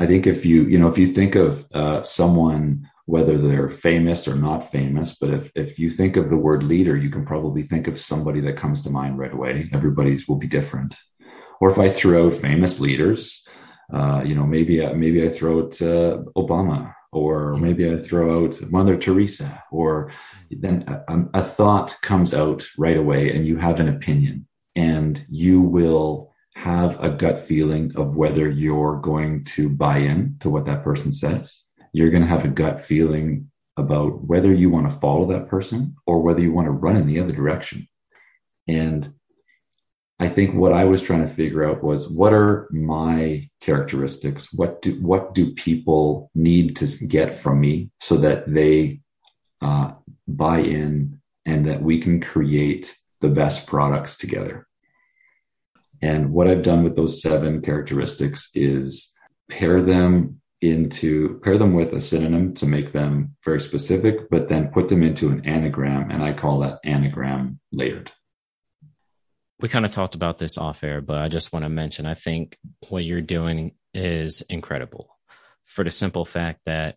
I 0.00 0.06
think 0.06 0.26
if 0.26 0.44
you, 0.44 0.64
you 0.64 0.78
know, 0.78 0.88
if 0.88 0.98
you 0.98 1.06
think 1.06 1.36
of 1.36 1.66
uh, 1.72 2.02
someone, 2.02 2.90
whether 3.06 3.38
they're 3.38 3.68
famous 3.68 4.26
or 4.26 4.34
not 4.34 4.70
famous, 4.70 5.14
but 5.14 5.30
if, 5.30 5.52
if 5.54 5.78
you 5.78 5.90
think 5.90 6.16
of 6.16 6.30
the 6.30 6.36
word 6.36 6.64
leader, 6.64 6.96
you 6.96 7.10
can 7.10 7.24
probably 7.24 7.62
think 7.62 7.86
of 7.86 8.00
somebody 8.00 8.40
that 8.40 8.56
comes 8.56 8.82
to 8.82 8.90
mind 8.90 9.18
right 9.18 9.32
away. 9.32 9.68
Everybody's 9.72 10.26
will 10.26 10.36
be 10.36 10.48
different. 10.48 10.96
Or 11.60 11.70
if 11.70 11.78
I 11.78 11.90
throw 11.90 12.26
out 12.26 12.34
famous 12.34 12.80
leaders, 12.80 13.46
uh, 13.92 14.22
you 14.24 14.34
know, 14.34 14.46
maybe, 14.46 14.84
maybe 14.94 15.24
I 15.24 15.28
throw 15.28 15.60
out 15.60 15.80
uh, 15.80 16.18
Obama 16.36 16.92
or 17.14 17.56
maybe 17.56 17.90
I 17.90 17.96
throw 17.96 18.44
out 18.44 18.60
Mother 18.70 18.96
Teresa, 18.96 19.62
or 19.70 20.12
then 20.50 20.84
a, 20.88 21.24
a, 21.34 21.42
thought 21.42 21.96
comes 22.02 22.34
out 22.34 22.66
right 22.76 22.96
away 22.96 23.34
and 23.34 23.46
you 23.46 23.56
have 23.56 23.78
an 23.78 23.88
opinion 23.88 24.46
and 24.74 25.24
you 25.28 25.60
will 25.60 26.32
have 26.56 27.02
a 27.02 27.10
gut 27.10 27.38
feeling 27.38 27.92
of 27.96 28.16
whether 28.16 28.48
you're 28.48 29.00
going 29.00 29.44
to 29.44 29.68
buy 29.68 29.98
in 29.98 30.36
to 30.40 30.50
what 30.50 30.66
that 30.66 30.82
person 30.82 31.12
says. 31.12 31.62
You're 31.92 32.10
going 32.10 32.22
to 32.22 32.28
have 32.28 32.44
a 32.44 32.48
gut 32.48 32.80
feeling 32.80 33.50
about 33.76 34.24
whether 34.24 34.52
you 34.52 34.70
want 34.70 34.90
to 34.90 34.98
follow 34.98 35.26
that 35.26 35.48
person 35.48 35.96
or 36.06 36.20
whether 36.20 36.40
you 36.40 36.52
want 36.52 36.66
to 36.66 36.72
run 36.72 36.96
in 36.96 37.06
the 37.06 37.20
other 37.20 37.32
direction. 37.32 37.88
And 38.66 39.12
I 40.20 40.28
think 40.28 40.54
what 40.54 40.72
I 40.72 40.84
was 40.84 41.02
trying 41.02 41.26
to 41.26 41.34
figure 41.34 41.68
out 41.68 41.82
was 41.82 42.08
what 42.08 42.32
are 42.32 42.68
my 42.70 43.48
characteristics? 43.60 44.52
What 44.52 44.80
do 44.80 45.00
what 45.00 45.34
do 45.34 45.52
people 45.54 46.30
need 46.34 46.76
to 46.76 47.06
get 47.06 47.34
from 47.34 47.60
me 47.60 47.90
so 48.00 48.16
that 48.18 48.52
they 48.52 49.00
uh, 49.60 49.92
buy 50.28 50.58
in 50.60 51.20
and 51.44 51.66
that 51.66 51.82
we 51.82 52.00
can 52.00 52.20
create 52.20 52.96
the 53.20 53.28
best 53.28 53.66
products 53.66 54.16
together? 54.16 54.68
And 56.00 56.32
what 56.32 56.46
I've 56.46 56.62
done 56.62 56.84
with 56.84 56.94
those 56.94 57.20
seven 57.20 57.60
characteristics 57.60 58.50
is 58.54 59.12
pair 59.50 59.82
them 59.82 60.40
into 60.60 61.40
pair 61.40 61.58
them 61.58 61.74
with 61.74 61.92
a 61.92 62.00
synonym 62.00 62.54
to 62.54 62.66
make 62.66 62.92
them 62.92 63.34
very 63.44 63.60
specific, 63.60 64.30
but 64.30 64.48
then 64.48 64.68
put 64.68 64.88
them 64.88 65.02
into 65.02 65.28
an 65.28 65.44
anagram, 65.44 66.10
and 66.10 66.22
I 66.22 66.34
call 66.34 66.60
that 66.60 66.78
anagram 66.84 67.58
layered 67.72 68.12
we 69.60 69.68
kind 69.68 69.84
of 69.84 69.90
talked 69.90 70.14
about 70.14 70.38
this 70.38 70.58
off 70.58 70.82
air, 70.82 71.00
but 71.00 71.18
I 71.18 71.28
just 71.28 71.52
want 71.52 71.64
to 71.64 71.68
mention 71.68 72.06
I 72.06 72.14
think 72.14 72.58
what 72.88 73.04
you're 73.04 73.20
doing 73.20 73.72
is 73.92 74.42
incredible 74.42 75.16
for 75.64 75.84
the 75.84 75.90
simple 75.90 76.24
fact 76.24 76.60
that 76.66 76.96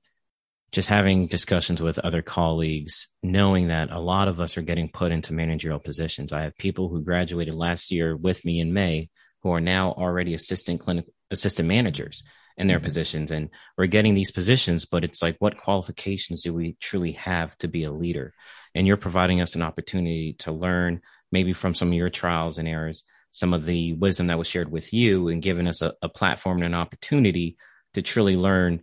just 0.71 0.89
having 0.89 1.27
discussions 1.27 1.81
with 1.81 1.99
other 1.99 2.21
colleagues, 2.21 3.07
knowing 3.23 3.69
that 3.69 3.91
a 3.91 3.99
lot 3.99 4.27
of 4.27 4.41
us 4.41 4.57
are 4.57 4.61
getting 4.61 4.89
put 4.89 5.11
into 5.11 5.33
managerial 5.33 5.79
positions. 5.79 6.33
I 6.33 6.43
have 6.43 6.57
people 6.57 6.89
who 6.89 7.03
graduated 7.03 7.55
last 7.55 7.89
year 7.89 8.17
with 8.17 8.43
me 8.43 8.59
in 8.59 8.73
May 8.73 9.09
who 9.43 9.51
are 9.51 9.61
now 9.61 9.91
already 9.91 10.33
assistant 10.33 10.81
clinical 10.81 11.13
assistant 11.31 11.67
managers 11.67 12.23
in 12.57 12.67
their 12.67 12.77
mm-hmm. 12.77 12.85
positions. 12.85 13.31
And 13.31 13.49
we're 13.77 13.87
getting 13.87 14.13
these 14.13 14.31
positions, 14.31 14.85
but 14.85 15.03
it's 15.03 15.21
like, 15.21 15.35
what 15.39 15.57
qualifications 15.57 16.43
do 16.43 16.53
we 16.53 16.75
truly 16.79 17.13
have 17.13 17.57
to 17.59 17.67
be 17.67 17.83
a 17.83 17.91
leader? 17.91 18.33
And 18.73 18.87
you're 18.87 18.97
providing 18.97 19.41
us 19.41 19.55
an 19.55 19.61
opportunity 19.61 20.35
to 20.39 20.51
learn 20.51 21.01
maybe 21.31 21.53
from 21.53 21.74
some 21.74 21.89
of 21.89 21.93
your 21.93 22.10
trials 22.10 22.57
and 22.57 22.67
errors, 22.67 23.03
some 23.31 23.53
of 23.53 23.65
the 23.65 23.93
wisdom 23.93 24.27
that 24.27 24.39
was 24.39 24.48
shared 24.48 24.72
with 24.72 24.93
you 24.93 25.27
and 25.27 25.41
given 25.41 25.67
us 25.67 25.81
a, 25.81 25.93
a 26.01 26.10
platform 26.10 26.57
and 26.57 26.65
an 26.65 26.74
opportunity 26.74 27.57
to 27.93 28.01
truly 28.01 28.36
learn 28.36 28.81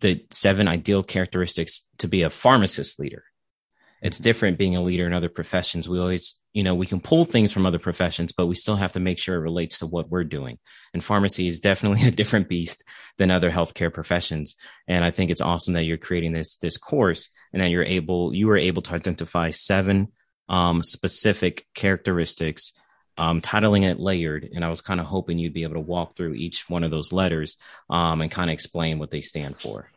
the 0.00 0.24
seven 0.30 0.68
ideal 0.68 1.02
characteristics 1.02 1.82
to 1.98 2.08
be 2.08 2.22
a 2.22 2.30
pharmacist 2.30 2.98
leader. 2.98 3.24
It's 4.00 4.18
mm-hmm. 4.18 4.24
different 4.24 4.58
being 4.58 4.76
a 4.76 4.82
leader 4.82 5.06
in 5.06 5.12
other 5.12 5.28
professions. 5.28 5.88
We 5.88 5.98
always, 5.98 6.40
you 6.52 6.62
know, 6.62 6.74
we 6.74 6.86
can 6.86 7.00
pull 7.00 7.24
things 7.24 7.52
from 7.52 7.66
other 7.66 7.78
professions, 7.78 8.32
but 8.36 8.46
we 8.46 8.54
still 8.54 8.76
have 8.76 8.92
to 8.92 9.00
make 9.00 9.18
sure 9.18 9.34
it 9.34 9.40
relates 9.40 9.78
to 9.80 9.86
what 9.86 10.08
we're 10.08 10.24
doing. 10.24 10.58
And 10.94 11.02
pharmacy 11.02 11.48
is 11.48 11.60
definitely 11.60 12.02
a 12.06 12.12
different 12.12 12.48
beast 12.48 12.84
than 13.16 13.30
other 13.30 13.50
healthcare 13.50 13.92
professions. 13.92 14.56
And 14.86 15.04
I 15.04 15.10
think 15.10 15.30
it's 15.30 15.40
awesome 15.40 15.74
that 15.74 15.84
you're 15.84 15.96
creating 15.96 16.32
this, 16.32 16.56
this 16.56 16.76
course 16.76 17.30
and 17.52 17.62
that 17.62 17.70
you're 17.70 17.84
able, 17.84 18.34
you 18.34 18.46
were 18.46 18.56
able 18.56 18.82
to 18.82 18.94
identify 18.94 19.50
seven 19.50 20.12
um, 20.48 20.82
specific 20.82 21.66
characteristics, 21.74 22.72
um, 23.16 23.40
titling 23.40 23.84
it 23.84 24.00
layered. 24.00 24.48
And 24.54 24.64
I 24.64 24.70
was 24.70 24.80
kind 24.80 25.00
of 25.00 25.06
hoping 25.06 25.38
you'd 25.38 25.54
be 25.54 25.64
able 25.64 25.74
to 25.74 25.80
walk 25.80 26.16
through 26.16 26.34
each 26.34 26.68
one 26.68 26.84
of 26.84 26.90
those 26.90 27.12
letters 27.12 27.56
um, 27.90 28.20
and 28.20 28.30
kind 28.30 28.50
of 28.50 28.54
explain 28.54 28.98
what 28.98 29.10
they 29.10 29.20
stand 29.20 29.56
for. 29.58 29.90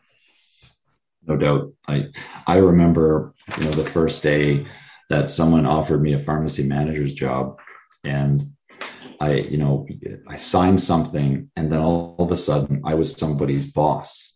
No 1.28 1.38
doubt. 1.38 1.74
I 1.88 2.08
I 2.48 2.58
remember 2.58 3.34
you 3.58 3.66
know 3.66 3.72
the 3.72 3.86
first 3.86 4.24
day 4.24 4.66
that 5.10 5.30
someone 5.30 5.66
offered 5.66 6.02
me 6.02 6.14
a 6.14 6.20
pharmacy 6.20 6.64
manager's 6.64 7.14
job, 7.14 7.60
and 8.04 8.54
I 9.20 9.34
you 9.36 9.58
know 9.58 9.88
I 10.28 10.38
signed 10.38 10.82
something, 10.82 11.52
and 11.56 11.72
then 11.72 11.80
all 11.80 12.16
of 12.18 12.32
a 12.32 12.38
sudden 12.38 12.82
I 12.86 12.96
was 12.96 13.16
somebody's 13.16 13.72
boss, 13.72 14.36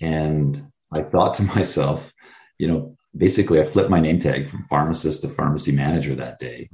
and 0.00 0.70
I 0.90 1.02
thought 1.02 1.34
to 1.34 1.42
myself, 1.56 2.10
you 2.58 2.68
know, 2.68 2.93
basically 3.16 3.60
I 3.60 3.64
flipped 3.64 3.90
my 3.90 4.00
name 4.00 4.18
tag 4.18 4.48
from 4.48 4.64
pharmacist 4.64 5.22
to 5.22 5.28
pharmacy 5.28 5.72
manager 5.72 6.14
that 6.14 6.38
day. 6.38 6.68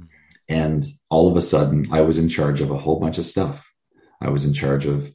And 0.49 0.85
all 1.09 1.29
of 1.29 1.37
a 1.37 1.41
sudden 1.41 1.87
I 1.91 2.01
was 2.01 2.17
in 2.17 2.29
charge 2.29 2.61
of 2.61 2.71
a 2.71 2.77
whole 2.77 2.99
bunch 2.99 3.17
of 3.17 3.25
stuff. 3.25 3.71
I 4.21 4.29
was 4.29 4.45
in 4.45 4.53
charge 4.53 4.85
of 4.85 5.13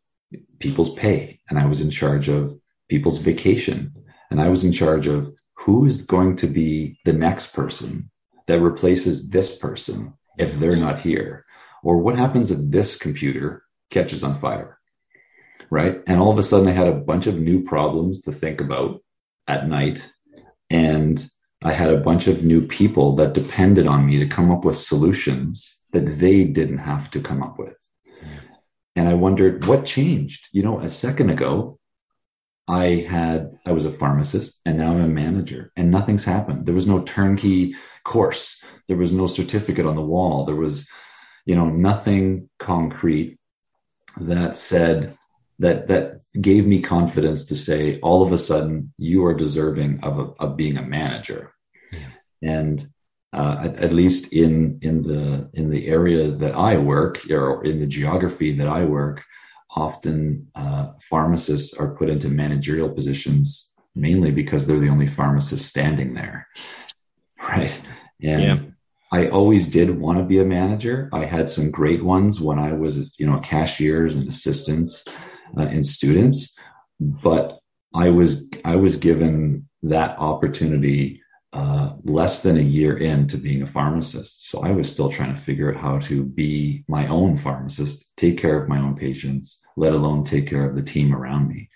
people's 0.59 0.95
pay 0.95 1.41
and 1.49 1.59
I 1.59 1.67
was 1.67 1.81
in 1.81 1.91
charge 1.91 2.29
of 2.29 2.59
people's 2.89 3.19
vacation 3.19 3.95
and 4.31 4.41
I 4.41 4.49
was 4.49 4.65
in 4.65 4.73
charge 4.73 5.07
of 5.07 5.33
who 5.55 5.85
is 5.85 6.03
going 6.03 6.37
to 6.37 6.47
be 6.47 6.99
the 7.05 7.13
next 7.13 7.53
person 7.53 8.11
that 8.47 8.61
replaces 8.61 9.29
this 9.31 9.57
person 9.57 10.15
if 10.39 10.59
they're 10.59 10.77
not 10.77 11.01
here 11.01 11.45
or 11.83 11.99
what 11.99 12.17
happens 12.17 12.51
if 12.51 12.59
this 12.63 12.97
computer 12.97 13.65
catches 13.91 14.23
on 14.23 14.39
fire 14.39 14.79
right 15.71 16.03
and 16.07 16.21
all 16.21 16.31
of 16.31 16.39
a 16.39 16.43
sudden 16.43 16.69
i 16.69 16.73
had 16.73 16.89
a 16.89 16.93
bunch 16.93 17.27
of 17.27 17.39
new 17.39 17.63
problems 17.63 18.21
to 18.21 18.33
think 18.33 18.61
about 18.61 19.03
at 19.49 19.69
night 19.69 20.13
and 20.71 21.29
I 21.63 21.73
had 21.73 21.91
a 21.91 22.01
bunch 22.01 22.27
of 22.27 22.45
new 22.45 22.67
people 22.67 23.17
that 23.17 23.35
depended 23.35 23.87
on 23.87 24.07
me 24.07 24.19
to 24.19 24.27
come 24.27 24.51
up 24.51 24.65
with 24.65 24.79
solutions 24.79 25.77
that 25.93 26.19
they 26.19 26.45
didn't 26.45 26.79
have 26.79 27.11
to 27.13 27.21
come 27.21 27.43
up 27.43 27.59
with. 27.59 27.77
And 28.95 29.09
I 29.09 29.15
wondered 29.15 29.65
what 29.67 29.85
changed. 29.85 30.49
You 30.53 30.63
know, 30.63 30.81
a 30.81 30.91
second 30.91 31.31
ago, 31.31 31.79
I 32.69 33.07
had, 33.09 33.59
I 33.65 33.73
was 33.73 33.85
a 33.85 33.93
pharmacist 33.93 34.61
and 34.65 34.79
now 34.79 34.91
I'm 34.91 35.01
a 35.01 35.09
manager 35.09 35.73
and 35.77 35.91
nothing's 35.91 36.25
happened. 36.25 36.67
There 36.67 36.75
was 36.75 36.87
no 36.87 37.03
turnkey 37.03 37.75
course. 38.05 38.61
There 38.89 38.97
was 38.97 39.13
no 39.13 39.27
certificate 39.27 39.87
on 39.87 39.97
the 39.97 40.03
wall. 40.03 40.45
There 40.45 40.57
was, 40.57 40.89
you 41.45 41.55
know, 41.55 41.67
nothing 41.67 42.49
concrete 42.59 43.39
that 44.19 44.57
said 44.57 45.17
that, 45.59 45.89
that 45.89 46.23
gave 46.41 46.67
me 46.67 46.81
confidence 46.81 47.45
to 47.47 47.57
say, 47.57 47.99
all 48.01 48.23
of 48.23 48.33
a 48.33 48.39
sudden, 48.39 48.93
you 48.97 49.25
are 49.25 49.35
deserving 49.35 50.01
of, 50.03 50.19
a, 50.19 50.23
of 50.43 50.57
being 50.57 50.77
a 50.77 50.83
manager. 50.83 51.53
Yeah. 51.93 52.09
And 52.43 52.89
uh, 53.33 53.57
at, 53.65 53.77
at, 53.77 53.93
least 53.93 54.33
in 54.33 54.79
in 54.83 55.03
the 55.03 55.51
in 55.53 55.69
the 55.69 55.89
area 55.89 56.31
that 56.31 56.55
I 56.55 56.79
work 56.79 57.29
or 57.31 57.65
in 57.65 57.81
the 57.81 57.87
geography 57.87 58.53
that 58.53 58.69
I 58.69 58.85
work, 58.85 59.25
often 59.75 60.49
uh, 60.55 60.93
pharmacists 61.03 61.75
are 61.75 61.95
put 61.95 62.09
into 62.09 62.29
managerial 62.29 62.89
positions 62.89 63.73
mainly 63.95 64.31
because 64.31 64.67
they're 64.67 64.79
the 64.79 64.91
only 64.91 65.07
pharmacist 65.07 65.67
standing 65.67 66.15
there, 66.15 66.47
right? 67.43 67.81
And 68.23 68.43
yeah. 68.43 68.59
I 69.11 69.29
always 69.29 69.67
did 69.67 69.99
want 69.99 70.19
to 70.19 70.25
be 70.25 70.39
a 70.39 70.45
manager. 70.45 71.09
I 71.13 71.25
had 71.25 71.49
some 71.49 71.71
great 71.71 72.05
ones 72.05 72.41
when 72.41 72.59
I 72.59 72.73
was, 72.73 73.11
you 73.19 73.27
know, 73.27 73.39
cashiers 73.41 74.15
and 74.15 74.29
assistants 74.29 75.05
uh, 75.57 75.63
and 75.63 75.87
students, 75.87 76.57
but 77.01 77.59
I 77.95 78.11
was 78.11 78.49
I 78.65 78.77
was 78.77 78.97
given 78.97 79.69
that 79.83 80.19
opportunity 80.19 81.23
uh, 81.53 81.93
less 82.05 82.43
than 82.43 82.59
a 82.59 82.63
year 82.63 82.97
into 82.99 83.39
being 83.39 83.63
a 83.63 83.67
pharmacist. 83.67 84.51
So 84.51 84.61
I 84.63 84.73
was 84.73 84.91
still 84.91 85.09
trying 85.09 85.35
to 85.35 85.41
figure 85.41 85.73
out 85.73 85.81
how 85.81 85.99
to 86.01 86.23
be 86.23 86.85
my 86.87 87.07
own 87.07 87.39
pharmacist, 87.39 88.07
take 88.17 88.39
care 88.39 88.61
of 88.61 88.69
my 88.69 88.79
own 88.79 88.95
patients, 88.95 89.63
let 89.77 89.95
alone 89.95 90.25
take 90.25 90.47
care 90.47 90.69
of 90.69 90.77
the 90.77 90.83
team 90.83 91.15
around 91.15 91.49
me. 91.49 91.71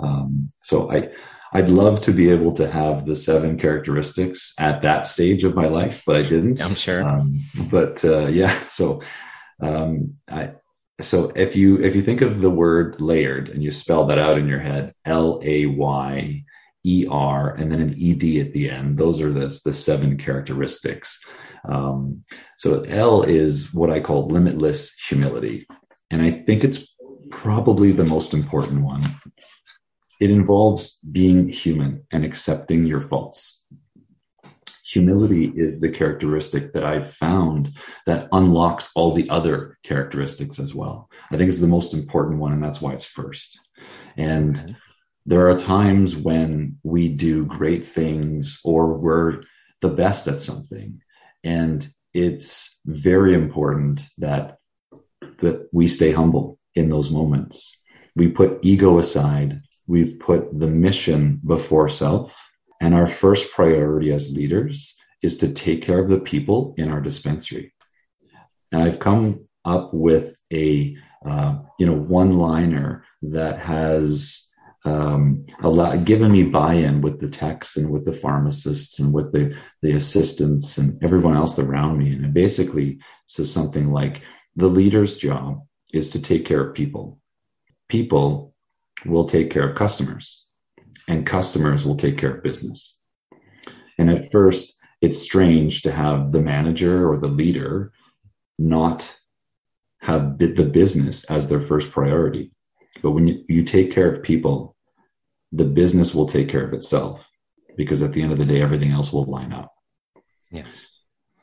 Um, 0.00 0.52
so 0.62 0.90
I, 0.90 1.10
I'd 1.52 1.68
love 1.68 2.00
to 2.02 2.12
be 2.12 2.30
able 2.30 2.52
to 2.54 2.70
have 2.70 3.04
the 3.04 3.14
seven 3.14 3.58
characteristics 3.58 4.54
at 4.58 4.82
that 4.82 5.06
stage 5.06 5.44
of 5.44 5.54
my 5.54 5.66
life, 5.66 6.02
but 6.06 6.16
I 6.16 6.22
didn't. 6.22 6.62
I'm 6.62 6.74
sure. 6.74 7.02
Um, 7.06 7.44
but 7.70 8.02
uh, 8.04 8.26
yeah, 8.28 8.58
so 8.68 9.02
um, 9.60 10.14
I, 10.30 10.52
so 11.00 11.32
if 11.34 11.56
you 11.56 11.82
if 11.82 11.96
you 11.96 12.02
think 12.02 12.20
of 12.20 12.40
the 12.40 12.50
word 12.50 13.00
layered 13.00 13.48
and 13.48 13.62
you 13.62 13.70
spell 13.70 14.06
that 14.06 14.18
out 14.18 14.38
in 14.38 14.46
your 14.46 14.60
head, 14.60 14.94
L 15.04 15.40
A 15.42 15.66
Y 15.66 16.44
ER 16.86 17.54
and 17.54 17.72
then 17.72 17.80
an 17.80 17.94
ED 17.98 18.46
at 18.46 18.52
the 18.52 18.68
end. 18.70 18.98
Those 18.98 19.20
are 19.20 19.32
the, 19.32 19.58
the 19.64 19.72
seven 19.72 20.18
characteristics. 20.18 21.18
Um, 21.66 22.20
so 22.58 22.82
L 22.82 23.22
is 23.22 23.72
what 23.72 23.90
I 23.90 24.00
call 24.00 24.28
limitless 24.28 24.92
humility. 25.08 25.66
And 26.10 26.20
I 26.20 26.30
think 26.30 26.62
it's 26.62 26.86
probably 27.30 27.92
the 27.92 28.04
most 28.04 28.34
important 28.34 28.82
one. 28.82 29.02
It 30.20 30.30
involves 30.30 30.98
being 31.10 31.48
human 31.48 32.06
and 32.12 32.24
accepting 32.24 32.86
your 32.86 33.00
faults. 33.00 33.62
Humility 34.94 35.46
is 35.56 35.80
the 35.80 35.90
characteristic 35.90 36.72
that 36.72 36.84
I've 36.84 37.10
found 37.12 37.72
that 38.06 38.28
unlocks 38.30 38.90
all 38.94 39.12
the 39.12 39.28
other 39.28 39.76
characteristics 39.82 40.60
as 40.60 40.72
well. 40.72 41.10
I 41.32 41.36
think 41.36 41.48
it's 41.48 41.58
the 41.58 41.66
most 41.66 41.94
important 41.94 42.38
one, 42.38 42.52
and 42.52 42.62
that's 42.62 42.80
why 42.80 42.92
it's 42.92 43.04
first. 43.04 43.58
And 44.16 44.76
there 45.26 45.50
are 45.50 45.58
times 45.58 46.14
when 46.14 46.78
we 46.84 47.08
do 47.08 47.44
great 47.44 47.84
things 47.84 48.60
or 48.64 48.94
we're 48.94 49.42
the 49.80 49.88
best 49.88 50.28
at 50.28 50.40
something. 50.40 51.00
And 51.42 51.88
it's 52.12 52.78
very 52.86 53.34
important 53.34 54.06
that, 54.18 54.58
that 55.40 55.68
we 55.72 55.88
stay 55.88 56.12
humble 56.12 56.60
in 56.76 56.88
those 56.88 57.10
moments. 57.10 57.76
We 58.14 58.28
put 58.28 58.60
ego 58.62 59.00
aside. 59.00 59.62
We 59.88 60.14
put 60.14 60.56
the 60.56 60.68
mission 60.68 61.40
before 61.44 61.88
self. 61.88 62.32
And 62.80 62.94
our 62.94 63.06
first 63.06 63.52
priority 63.52 64.12
as 64.12 64.34
leaders 64.34 64.96
is 65.22 65.36
to 65.38 65.52
take 65.52 65.82
care 65.82 65.98
of 65.98 66.08
the 66.08 66.20
people 66.20 66.74
in 66.76 66.90
our 66.90 67.00
dispensary. 67.00 67.72
And 68.72 68.82
I've 68.82 68.98
come 68.98 69.46
up 69.64 69.94
with 69.94 70.36
a, 70.52 70.96
uh, 71.24 71.58
you 71.78 71.86
know, 71.86 71.94
one 71.94 72.38
liner 72.38 73.04
that 73.22 73.58
has 73.58 74.44
um, 74.84 75.46
lot, 75.62 76.04
given 76.04 76.30
me 76.30 76.42
buy-in 76.42 77.00
with 77.00 77.20
the 77.20 77.30
techs 77.30 77.76
and 77.76 77.90
with 77.90 78.04
the 78.04 78.12
pharmacists 78.12 78.98
and 78.98 79.14
with 79.14 79.32
the 79.32 79.56
the 79.80 79.92
assistants 79.92 80.76
and 80.76 81.02
everyone 81.02 81.36
else 81.36 81.58
around 81.58 81.98
me. 81.98 82.12
And 82.12 82.24
it 82.26 82.34
basically 82.34 82.98
says 83.26 83.50
something 83.50 83.92
like, 83.92 84.20
"The 84.56 84.68
leader's 84.68 85.16
job 85.16 85.62
is 85.92 86.10
to 86.10 86.20
take 86.20 86.44
care 86.44 86.60
of 86.66 86.74
people. 86.74 87.18
People 87.88 88.54
will 89.06 89.24
take 89.24 89.50
care 89.50 89.70
of 89.70 89.76
customers, 89.76 90.44
and 91.08 91.26
customers 91.26 91.84
will 91.84 91.96
take 91.96 92.18
care 92.18 92.36
of 92.36 92.42
business." 92.42 92.98
And 93.98 94.10
at 94.10 94.30
first, 94.30 94.76
it's 95.00 95.18
strange 95.18 95.82
to 95.82 95.92
have 95.92 96.32
the 96.32 96.40
manager 96.40 97.10
or 97.10 97.18
the 97.18 97.28
leader 97.28 97.92
not 98.58 99.18
have 100.00 100.38
the 100.38 100.64
business 100.64 101.24
as 101.24 101.48
their 101.48 101.60
first 101.60 101.90
priority. 101.90 102.52
But 103.02 103.12
when 103.12 103.26
you, 103.26 103.44
you 103.48 103.64
take 103.64 103.92
care 103.92 104.10
of 104.10 104.22
people, 104.22 104.76
the 105.52 105.64
business 105.64 106.14
will 106.14 106.26
take 106.26 106.48
care 106.48 106.64
of 106.64 106.72
itself 106.74 107.30
because 107.76 108.02
at 108.02 108.12
the 108.12 108.22
end 108.22 108.32
of 108.32 108.38
the 108.38 108.44
day, 108.44 108.60
everything 108.60 108.92
else 108.92 109.12
will 109.12 109.24
line 109.24 109.52
up. 109.52 109.72
Yes. 110.50 110.86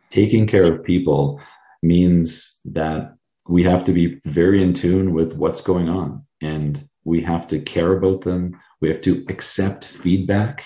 Taking 0.09 0.47
care 0.47 0.71
of 0.71 0.83
people 0.83 1.41
means 1.81 2.55
that 2.65 3.15
we 3.47 3.63
have 3.63 3.83
to 3.85 3.93
be 3.93 4.21
very 4.25 4.61
in 4.61 4.73
tune 4.73 5.13
with 5.13 5.33
what's 5.33 5.61
going 5.61 5.89
on 5.89 6.25
and 6.41 6.87
we 7.03 7.21
have 7.21 7.47
to 7.47 7.59
care 7.59 7.93
about 7.93 8.21
them. 8.21 8.59
We 8.81 8.89
have 8.89 9.01
to 9.01 9.25
accept 9.29 9.85
feedback. 9.85 10.65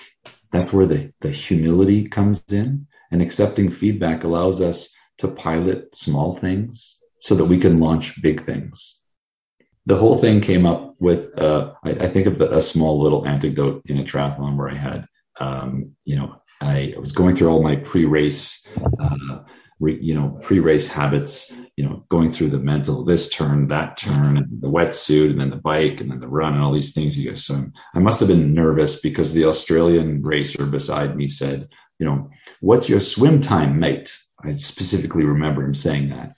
That's 0.51 0.73
where 0.73 0.85
the, 0.85 1.13
the 1.21 1.31
humility 1.31 2.07
comes 2.07 2.43
in. 2.49 2.87
And 3.11 3.21
accepting 3.21 3.69
feedback 3.69 4.23
allows 4.23 4.61
us 4.61 4.89
to 5.19 5.27
pilot 5.27 5.93
small 5.93 6.35
things 6.35 6.97
so 7.19 7.35
that 7.35 7.45
we 7.45 7.59
can 7.59 7.79
launch 7.79 8.21
big 8.21 8.43
things 8.45 8.99
the 9.85 9.97
whole 9.97 10.17
thing 10.17 10.41
came 10.41 10.65
up 10.65 10.95
with 10.99 11.37
uh, 11.39 11.73
I, 11.83 11.91
I, 11.91 12.07
think 12.07 12.27
of 12.27 12.39
the, 12.39 12.55
a 12.55 12.61
small 12.61 13.01
little 13.01 13.27
anecdote 13.27 13.83
in 13.85 13.99
a 13.99 14.03
triathlon 14.03 14.57
where 14.57 14.69
I 14.69 14.75
had 14.75 15.05
um, 15.39 15.91
you 16.05 16.15
know 16.15 16.41
I, 16.61 16.95
was 16.97 17.11
going 17.11 17.35
through 17.35 17.49
all 17.49 17.61
my 17.61 17.75
pre-race 17.75 18.65
uh, 18.99 19.39
re, 19.79 19.97
you 20.01 20.15
know 20.15 20.39
pre-race 20.41 20.87
habits 20.87 21.51
you 21.77 21.83
know 21.83 22.05
going 22.09 22.31
through 22.31 22.49
the 22.49 22.59
mental 22.59 23.03
this 23.03 23.29
turn 23.29 23.67
that 23.67 23.97
turn 23.97 24.37
and 24.37 24.61
the 24.61 24.69
wetsuit 24.69 25.31
and 25.31 25.39
then 25.39 25.49
the 25.49 25.55
bike 25.57 25.99
and 25.99 26.09
then 26.09 26.19
the 26.19 26.27
run 26.27 26.53
and 26.53 26.63
all 26.63 26.73
these 26.73 26.93
things 26.93 27.17
you 27.17 27.29
guys 27.29 27.45
so 27.45 27.65
I 27.93 27.99
must 27.99 28.19
have 28.19 28.29
been 28.29 28.53
nervous 28.53 29.01
because 29.01 29.33
the 29.33 29.45
Australian 29.45 30.21
racer 30.21 30.65
beside 30.65 31.15
me 31.15 31.27
said 31.27 31.69
you 31.99 32.05
know 32.05 32.29
what's 32.61 32.89
your 32.89 33.01
swim 33.01 33.41
time 33.41 33.79
mate 33.79 34.17
I 34.43 34.55
specifically 34.55 35.23
remember 35.23 35.63
him 35.63 35.73
saying 35.73 36.09
that 36.09 36.35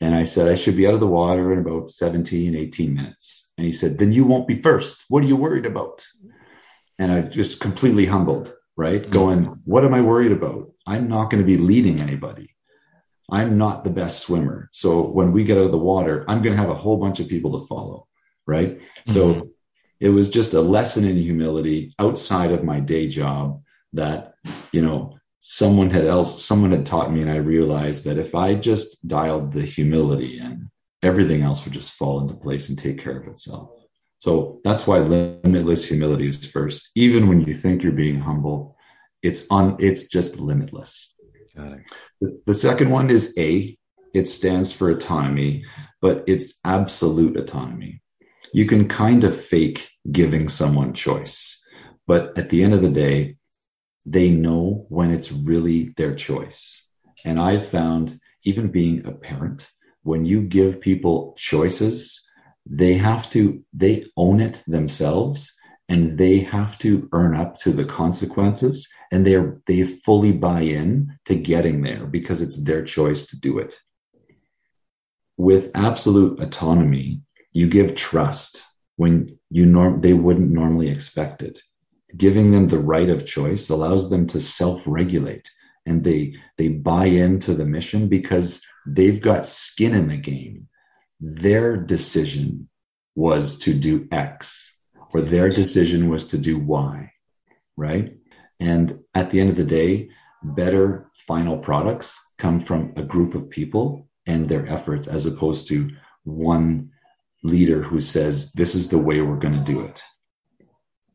and 0.00 0.14
I 0.14 0.24
said, 0.24 0.48
I 0.48 0.54
should 0.54 0.76
be 0.76 0.86
out 0.86 0.94
of 0.94 1.00
the 1.00 1.06
water 1.06 1.52
in 1.52 1.60
about 1.60 1.90
17, 1.90 2.54
18 2.54 2.94
minutes. 2.94 3.50
And 3.56 3.66
he 3.66 3.72
said, 3.72 3.98
Then 3.98 4.12
you 4.12 4.24
won't 4.24 4.48
be 4.48 4.60
first. 4.60 5.04
What 5.08 5.22
are 5.24 5.26
you 5.26 5.36
worried 5.36 5.66
about? 5.66 6.04
And 6.98 7.12
I 7.12 7.22
just 7.22 7.60
completely 7.60 8.06
humbled, 8.06 8.54
right? 8.76 9.02
Mm-hmm. 9.02 9.12
Going, 9.12 9.44
What 9.64 9.84
am 9.84 9.94
I 9.94 10.00
worried 10.00 10.32
about? 10.32 10.72
I'm 10.86 11.08
not 11.08 11.30
going 11.30 11.42
to 11.42 11.46
be 11.46 11.56
leading 11.56 12.00
anybody. 12.00 12.53
I'm 13.30 13.56
not 13.56 13.84
the 13.84 13.90
best 13.90 14.20
swimmer. 14.20 14.68
So 14.72 15.02
when 15.02 15.32
we 15.32 15.44
get 15.44 15.58
out 15.58 15.64
of 15.64 15.72
the 15.72 15.78
water, 15.78 16.24
I'm 16.28 16.42
going 16.42 16.54
to 16.54 16.60
have 16.60 16.70
a 16.70 16.74
whole 16.74 16.98
bunch 16.98 17.20
of 17.20 17.28
people 17.28 17.58
to 17.58 17.66
follow, 17.66 18.06
right? 18.46 18.78
Mm-hmm. 18.78 19.12
So 19.12 19.50
it 20.00 20.10
was 20.10 20.28
just 20.28 20.52
a 20.52 20.60
lesson 20.60 21.04
in 21.04 21.16
humility 21.16 21.94
outside 21.98 22.52
of 22.52 22.64
my 22.64 22.80
day 22.80 23.08
job 23.08 23.62
that, 23.92 24.34
you 24.72 24.82
know, 24.82 25.18
someone 25.46 25.90
had 25.90 26.06
else 26.06 26.42
someone 26.42 26.70
had 26.70 26.86
taught 26.86 27.12
me 27.12 27.20
and 27.20 27.30
i 27.30 27.36
realized 27.36 28.02
that 28.02 28.16
if 28.16 28.34
i 28.34 28.54
just 28.54 29.06
dialed 29.06 29.52
the 29.52 29.60
humility 29.60 30.38
in 30.38 30.70
everything 31.02 31.42
else 31.42 31.62
would 31.62 31.74
just 31.74 31.92
fall 31.92 32.18
into 32.18 32.32
place 32.32 32.70
and 32.70 32.78
take 32.78 32.98
care 32.98 33.18
of 33.18 33.28
itself 33.28 33.68
so 34.20 34.58
that's 34.64 34.86
why 34.86 35.00
limitless 35.00 35.86
humility 35.86 36.26
is 36.26 36.46
first 36.46 36.88
even 36.94 37.28
when 37.28 37.42
you 37.42 37.52
think 37.52 37.82
you're 37.82 37.92
being 37.92 38.18
humble 38.18 38.74
it's 39.22 39.44
on 39.50 39.76
it's 39.80 40.04
just 40.04 40.38
limitless 40.38 41.13
the, 42.20 42.40
the 42.46 42.54
second 42.54 42.90
one 42.90 43.10
is 43.10 43.34
a. 43.38 43.76
It 44.12 44.28
stands 44.28 44.72
for 44.72 44.90
autonomy 44.90 45.64
but 46.00 46.22
it's 46.26 46.60
absolute 46.64 47.34
autonomy. 47.34 48.02
You 48.52 48.66
can 48.66 48.88
kind 48.88 49.24
of 49.24 49.40
fake 49.40 49.88
giving 50.12 50.50
someone 50.50 50.92
choice 50.92 51.64
but 52.06 52.36
at 52.36 52.50
the 52.50 52.62
end 52.62 52.74
of 52.74 52.82
the 52.82 52.90
day 52.90 53.36
they 54.06 54.30
know 54.30 54.86
when 54.88 55.10
it's 55.10 55.32
really 55.32 55.94
their 55.96 56.14
choice. 56.14 56.86
And 57.24 57.40
I've 57.40 57.68
found, 57.68 58.20
even 58.42 58.68
being 58.70 59.06
a 59.06 59.12
parent, 59.12 59.70
when 60.02 60.26
you 60.26 60.42
give 60.42 60.80
people 60.80 61.34
choices, 61.38 62.22
they 62.66 62.94
have 62.94 63.30
to, 63.30 63.64
they 63.72 64.04
own 64.16 64.40
it 64.40 64.62
themselves 64.66 65.54
and 65.88 66.18
they 66.18 66.40
have 66.40 66.78
to 66.80 67.08
earn 67.12 67.34
up 67.34 67.56
to 67.60 67.70
the 67.70 67.84
consequences 67.84 68.86
and 69.14 69.26
they're, 69.26 69.60
they 69.68 69.86
fully 69.86 70.32
buy 70.32 70.62
in 70.62 71.16
to 71.26 71.36
getting 71.36 71.82
there 71.82 72.04
because 72.06 72.42
it's 72.42 72.64
their 72.64 72.84
choice 72.84 73.26
to 73.26 73.38
do 73.38 73.58
it. 73.58 73.78
With 75.36 75.70
absolute 75.74 76.40
autonomy, 76.40 77.22
you 77.52 77.68
give 77.68 77.94
trust 77.94 78.64
when 78.96 79.38
you 79.50 79.66
norm, 79.66 80.00
they 80.00 80.12
wouldn't 80.12 80.50
normally 80.50 80.88
expect 80.88 81.42
it 81.42 81.60
giving 82.16 82.52
them 82.52 82.68
the 82.68 82.78
right 82.78 83.08
of 83.08 83.26
choice 83.26 83.68
allows 83.68 84.08
them 84.08 84.24
to 84.24 84.40
self-regulate 84.40 85.50
and 85.84 86.04
they 86.04 86.32
they 86.58 86.68
buy 86.68 87.06
into 87.06 87.54
the 87.54 87.66
mission 87.66 88.06
because 88.06 88.62
they've 88.86 89.20
got 89.20 89.48
skin 89.48 89.92
in 89.94 90.06
the 90.06 90.16
game 90.16 90.68
their 91.18 91.76
decision 91.76 92.68
was 93.16 93.58
to 93.58 93.74
do 93.74 94.06
x 94.12 94.74
or 95.14 95.22
their 95.22 95.48
decision 95.48 96.08
was 96.10 96.26
to 96.26 96.36
do 96.36 96.58
Y, 96.58 97.12
right? 97.76 98.16
And 98.58 98.98
at 99.14 99.30
the 99.30 99.40
end 99.40 99.50
of 99.50 99.56
the 99.56 99.64
day, 99.64 100.08
better 100.42 101.10
final 101.26 101.56
products 101.56 102.18
come 102.38 102.60
from 102.60 102.92
a 102.96 103.02
group 103.02 103.34
of 103.34 103.48
people 103.48 104.08
and 104.26 104.48
their 104.48 104.66
efforts 104.68 105.08
as 105.08 105.26
opposed 105.26 105.68
to 105.68 105.90
one 106.24 106.90
leader 107.42 107.82
who 107.82 108.00
says, 108.00 108.52
this 108.52 108.74
is 108.74 108.88
the 108.88 108.98
way 108.98 109.20
we're 109.20 109.36
going 109.36 109.54
to 109.54 109.72
do 109.72 109.80
it. 109.80 110.02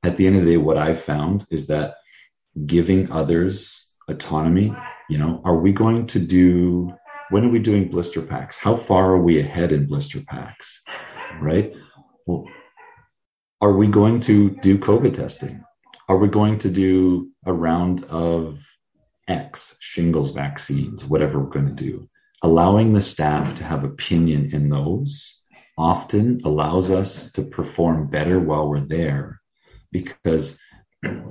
At 0.04 0.18
the 0.18 0.28
end 0.28 0.38
of 0.38 0.46
the 0.46 0.52
day, 0.52 0.58
what 0.58 0.78
I've 0.78 1.02
found 1.02 1.46
is 1.50 1.68
that 1.68 1.96
giving 2.66 3.12
others 3.12 3.90
autonomy, 4.08 4.74
you 5.10 5.18
know, 5.18 5.42
are 5.44 5.58
we 5.58 5.72
going 5.72 6.08
to 6.08 6.20
do, 6.20 6.92
when 7.30 7.46
are 7.46 7.50
we 7.50 7.60
doing 7.60 7.90
blister 7.90 8.22
packs? 8.22 8.58
How 8.58 8.78
far 8.78 9.12
are 9.12 9.22
we 9.22 9.40
ahead 9.40 9.72
in 9.72 9.88
blister 9.88 10.22
packs? 10.22 10.82
Right? 11.42 11.74
Well, 12.26 12.46
are 13.62 13.74
we 13.74 13.88
going 13.88 14.22
to 14.22 14.52
do 14.62 14.78
COVID 14.78 15.16
testing? 15.16 15.64
Are 16.10 16.18
we 16.18 16.28
going 16.28 16.58
to 16.60 16.72
do 16.72 17.30
a 17.46 17.54
round 17.54 18.04
of 18.06 18.66
X 19.28 19.76
shingles 19.80 20.32
vaccines, 20.32 21.06
whatever 21.06 21.40
we're 21.40 21.52
going 21.52 21.68
to 21.68 21.84
do? 21.84 22.10
Allowing 22.42 22.94
the 22.94 23.02
staff 23.02 23.54
to 23.58 23.64
have 23.64 23.84
opinion 23.84 24.50
in 24.52 24.70
those 24.70 25.40
often 25.78 26.42
allows 26.44 26.90
us 26.90 27.32
to 27.34 27.44
perform 27.44 28.08
better 28.10 28.40
while 28.40 28.68
we're 28.68 28.80
there 28.80 29.40
because 29.92 30.60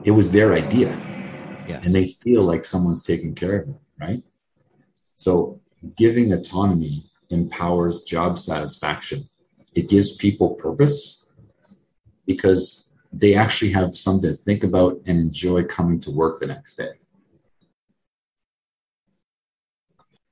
it 0.04 0.12
was 0.12 0.30
their 0.30 0.54
idea. 0.54 0.90
Yes. 1.66 1.84
And 1.84 1.92
they 1.92 2.12
feel 2.22 2.42
like 2.42 2.64
someone's 2.64 3.04
taking 3.04 3.34
care 3.34 3.58
of 3.58 3.66
them, 3.66 3.78
right? 4.00 4.22
So 5.16 5.60
giving 5.96 6.32
autonomy 6.32 7.10
empowers 7.30 8.02
job 8.02 8.38
satisfaction. 8.38 9.28
It 9.74 9.88
gives 9.88 10.14
people 10.14 10.50
purpose 10.50 11.26
because 12.26 12.87
they 13.12 13.34
actually 13.34 13.72
have 13.72 13.96
something 13.96 14.30
to 14.30 14.36
think 14.36 14.64
about 14.64 15.00
and 15.06 15.18
enjoy 15.18 15.64
coming 15.64 16.00
to 16.00 16.10
work 16.10 16.40
the 16.40 16.46
next 16.46 16.76
day. 16.76 16.92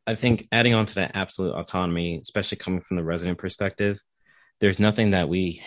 I 0.06 0.14
think 0.14 0.46
adding 0.52 0.74
on 0.74 0.86
to 0.86 0.94
that 0.96 1.16
absolute 1.16 1.52
autonomy, 1.52 2.20
especially 2.22 2.58
coming 2.58 2.80
from 2.80 2.96
the 2.96 3.04
resident 3.04 3.38
perspective, 3.38 4.00
there's 4.60 4.78
nothing 4.78 5.10
that 5.10 5.28
we 5.28 5.62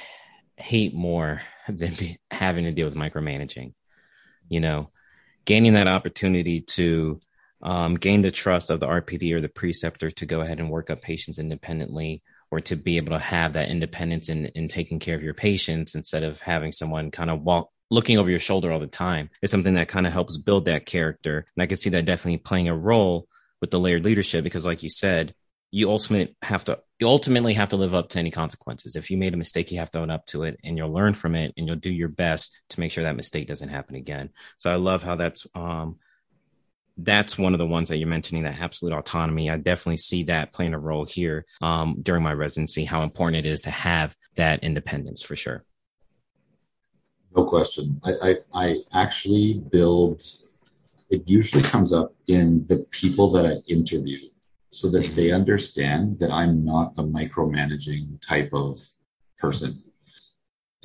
hate 0.55 0.93
more 0.93 1.41
than 1.69 1.93
be, 1.95 2.17
having 2.31 2.65
to 2.65 2.71
deal 2.71 2.87
with 2.87 2.95
micromanaging. 2.95 3.73
You 4.47 4.61
know, 4.61 4.91
gaining 5.45 5.73
that 5.73 5.87
opportunity 5.87 6.61
to 6.61 7.19
um, 7.61 7.95
gain 7.95 8.21
the 8.21 8.31
trust 8.31 8.69
of 8.69 8.79
the 8.79 8.87
RPD 8.87 9.33
or 9.33 9.41
the 9.41 9.49
preceptor 9.49 10.09
to 10.11 10.25
go 10.25 10.41
ahead 10.41 10.59
and 10.59 10.69
work 10.69 10.89
up 10.89 11.01
patients 11.01 11.39
independently 11.39 12.23
or 12.51 12.61
to 12.61 12.75
be 12.75 12.97
able 12.97 13.11
to 13.11 13.19
have 13.19 13.53
that 13.53 13.69
independence 13.69 14.29
in, 14.29 14.47
in 14.47 14.67
taking 14.67 14.99
care 14.99 15.15
of 15.15 15.23
your 15.23 15.33
patients 15.33 15.95
instead 15.95 16.23
of 16.23 16.39
having 16.39 16.71
someone 16.71 17.11
kind 17.11 17.29
of 17.29 17.41
walk 17.41 17.69
looking 17.91 18.17
over 18.17 18.29
your 18.29 18.39
shoulder 18.39 18.71
all 18.71 18.79
the 18.79 18.87
time 18.87 19.29
is 19.41 19.49
something 19.49 19.73
that 19.73 19.87
kind 19.87 20.05
of 20.05 20.13
helps 20.13 20.37
build 20.37 20.65
that 20.65 20.85
character. 20.85 21.45
And 21.55 21.63
I 21.63 21.65
can 21.65 21.77
see 21.77 21.89
that 21.91 22.05
definitely 22.05 22.37
playing 22.37 22.67
a 22.67 22.75
role 22.75 23.27
with 23.61 23.71
the 23.71 23.79
layered 23.79 24.05
leadership 24.05 24.43
because 24.43 24.65
like 24.65 24.83
you 24.83 24.89
said 24.89 25.33
you 25.71 25.89
ultimately 25.89 26.35
have 26.41 26.65
to 26.65 26.79
you 26.99 27.07
ultimately 27.07 27.53
have 27.53 27.69
to 27.69 27.75
live 27.75 27.93
up 27.93 28.09
to 28.09 28.19
any 28.19 28.31
consequences 28.31 28.95
if 28.95 29.11
you 29.11 29.17
made 29.17 29.33
a 29.33 29.37
mistake 29.37 29.71
you 29.71 29.79
have 29.79 29.91
to 29.91 29.99
own 29.99 30.09
up 30.09 30.25
to 30.25 30.43
it 30.43 30.59
and 30.63 30.77
you'll 30.77 30.93
learn 30.93 31.13
from 31.13 31.35
it 31.35 31.53
and 31.57 31.67
you'll 31.67 31.75
do 31.75 31.91
your 31.91 32.07
best 32.07 32.59
to 32.69 32.79
make 32.79 32.91
sure 32.91 33.03
that 33.03 33.15
mistake 33.15 33.47
doesn't 33.47 33.69
happen 33.69 33.95
again 33.95 34.29
so 34.57 34.71
i 34.71 34.75
love 34.75 35.03
how 35.03 35.15
that's 35.15 35.45
um 35.55 35.97
that's 37.03 37.37
one 37.37 37.53
of 37.53 37.59
the 37.59 37.65
ones 37.65 37.89
that 37.89 37.97
you're 37.97 38.07
mentioning 38.07 38.43
that 38.43 38.59
absolute 38.59 38.93
autonomy 38.93 39.49
i 39.49 39.57
definitely 39.57 39.97
see 39.97 40.23
that 40.23 40.53
playing 40.53 40.73
a 40.73 40.79
role 40.79 41.05
here 41.05 41.45
um, 41.61 41.97
during 42.01 42.23
my 42.23 42.33
residency 42.33 42.85
how 42.85 43.03
important 43.03 43.45
it 43.45 43.49
is 43.49 43.61
to 43.61 43.71
have 43.71 44.15
that 44.35 44.63
independence 44.63 45.21
for 45.21 45.35
sure 45.35 45.63
no 47.35 47.43
question 47.45 47.99
i 48.03 48.13
i, 48.21 48.35
I 48.53 48.77
actually 48.93 49.61
build 49.71 50.21
it 51.09 51.23
usually 51.27 51.63
comes 51.63 51.91
up 51.91 52.13
in 52.27 52.65
the 52.67 52.85
people 52.91 53.31
that 53.31 53.45
I 53.45 53.71
interview 53.71 54.19
so 54.71 54.89
that 54.91 55.15
they 55.15 55.31
understand 55.31 56.19
that 56.19 56.31
I'm 56.31 56.63
not 56.63 56.93
a 56.97 57.03
micromanaging 57.03 58.21
type 58.21 58.51
of 58.53 58.79
person. 59.37 59.83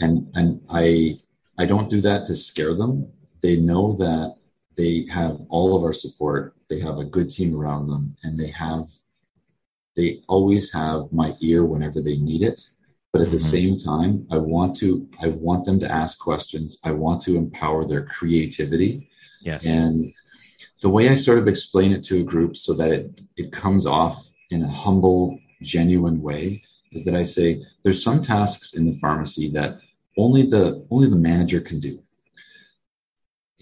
And 0.01 0.31
and 0.35 0.61
I 0.71 1.19
I 1.59 1.67
don't 1.67 1.91
do 1.91 2.01
that 2.01 2.27
to 2.27 2.35
scare 2.35 2.75
them. 2.75 3.13
They 3.43 3.57
know 3.57 3.97
that 3.97 4.37
they 4.77 5.07
have 5.11 5.39
all 5.49 5.77
of 5.77 5.83
our 5.83 5.93
support. 5.93 6.55
They 6.69 6.81
have 6.81 6.99
a 6.99 7.05
good 7.05 7.31
team 7.31 7.55
around 7.55 7.89
them 7.89 8.17
and 8.23 8.39
they 8.39 8.49
have 8.49 8.89
they 9.97 10.23
always 10.29 10.73
have 10.73 11.13
my 11.13 11.37
ear 11.41 11.65
whenever 11.65 12.01
they 12.01 12.17
need 12.17 12.43
it. 12.43 12.61
But 13.13 13.23
at 13.23 13.31
the 13.31 13.37
mm-hmm. 13.37 13.47
same 13.47 13.79
time, 13.79 14.27
I 14.31 14.39
want 14.39 14.75
to 14.77 15.09
I 15.23 15.29
want 15.29 15.65
them 15.65 15.79
to 15.81 15.91
ask 15.91 16.19
questions. 16.19 16.79
I 16.83 16.91
want 16.91 17.21
to 17.23 17.37
empower 17.37 17.87
their 17.87 18.05
creativity 18.05 19.09
Yes. 19.45 19.67
And 19.67 20.13
the 20.81 20.89
way 20.89 21.09
I 21.11 21.15
sort 21.15 21.39
of 21.39 21.47
explain 21.47 21.93
it 21.93 22.03
to 22.05 22.21
a 22.21 22.25
group 22.25 22.57
so 22.57 22.73
that 22.75 22.91
it, 22.91 23.21
it 23.37 23.53
comes 23.53 23.87
off 23.87 24.29
in 24.51 24.65
a 24.65 24.69
humble, 24.69 25.39
genuine 25.63 26.21
way 26.21 26.63
is 26.93 27.05
that 27.05 27.15
I 27.15 27.25
say 27.25 27.63
there's 27.83 28.03
some 28.03 28.21
tasks 28.21 28.75
in 28.75 28.87
the 28.87 28.99
pharmacy 28.99 29.51
that 29.51 29.79
only 30.19 30.43
the 30.43 30.87
only 30.91 31.09
the 31.09 31.17
manager 31.17 31.61
can 31.61 31.81
do. 31.81 32.03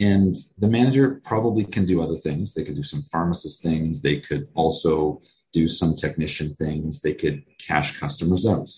And 0.00 0.36
the 0.58 0.68
manager 0.68 1.20
probably 1.24 1.64
can 1.64 1.84
do 1.84 2.02
other 2.02 2.16
things. 2.16 2.52
They 2.52 2.64
could 2.64 2.76
do 2.76 2.82
some 2.82 3.02
pharmacist 3.02 3.62
things. 3.62 4.00
They 4.00 4.20
could 4.20 4.48
also 4.54 5.20
do 5.52 5.68
some 5.68 5.94
technician 5.94 6.54
things. 6.54 7.00
They 7.00 7.12
could 7.12 7.42
cash 7.58 7.98
customers 8.00 8.46
out. 8.46 8.70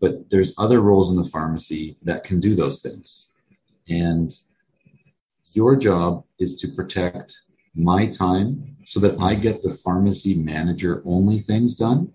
But 0.00 0.30
there's 0.30 0.52
other 0.58 0.80
roles 0.80 1.10
in 1.10 1.16
the 1.16 1.28
pharmacy 1.28 1.96
that 2.02 2.24
can 2.24 2.40
do 2.40 2.56
those 2.56 2.80
things. 2.80 3.28
And 3.88 4.32
your 5.52 5.76
job 5.76 6.24
is 6.38 6.56
to 6.56 6.68
protect 6.68 7.40
my 7.74 8.06
time 8.06 8.76
so 8.84 9.00
that 9.00 9.18
I 9.20 9.34
get 9.34 9.62
the 9.62 9.70
pharmacy 9.70 10.34
manager 10.34 11.02
only 11.04 11.38
things 11.38 11.76
done. 11.76 12.12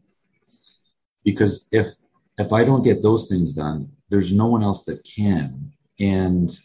Because 1.24 1.68
if 1.72 1.96
if 2.38 2.54
I 2.54 2.64
don't 2.64 2.84
get 2.84 3.02
those 3.02 3.28
things 3.28 3.54
done, 3.54 3.90
there's 4.10 4.32
no 4.32 4.46
one 4.48 4.64
else 4.64 4.84
that 4.84 5.04
can. 5.04 5.72
And 6.00 6.56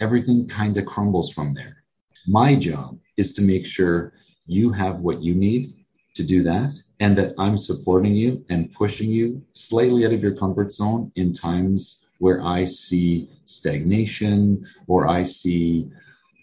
everything 0.00 0.48
kind 0.48 0.76
of 0.76 0.86
crumbles 0.86 1.30
from 1.30 1.54
there. 1.54 1.84
My 2.26 2.54
job 2.54 2.98
is 3.16 3.32
to 3.34 3.42
make 3.42 3.66
sure 3.66 4.12
you 4.46 4.72
have 4.72 5.00
what 5.00 5.22
you 5.22 5.34
need 5.34 5.74
to 6.14 6.22
do 6.22 6.42
that 6.42 6.72
and 6.98 7.16
that 7.16 7.34
I'm 7.38 7.56
supporting 7.56 8.14
you 8.14 8.44
and 8.48 8.72
pushing 8.72 9.10
you 9.10 9.42
slightly 9.52 10.04
out 10.04 10.12
of 10.12 10.22
your 10.22 10.34
comfort 10.34 10.72
zone 10.72 11.12
in 11.14 11.32
times 11.32 11.98
where 12.18 12.42
I 12.44 12.66
see 12.66 13.30
stagnation 13.44 14.66
or 14.86 15.08
I 15.08 15.24
see 15.24 15.90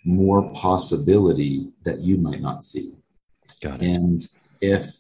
more 0.04 0.52
possibility 0.54 1.70
that 1.84 2.00
you 2.00 2.18
might 2.18 2.42
not 2.42 2.64
see. 2.64 2.94
Got 3.62 3.82
it. 3.82 3.88
And 3.88 4.28
if 4.62 4.96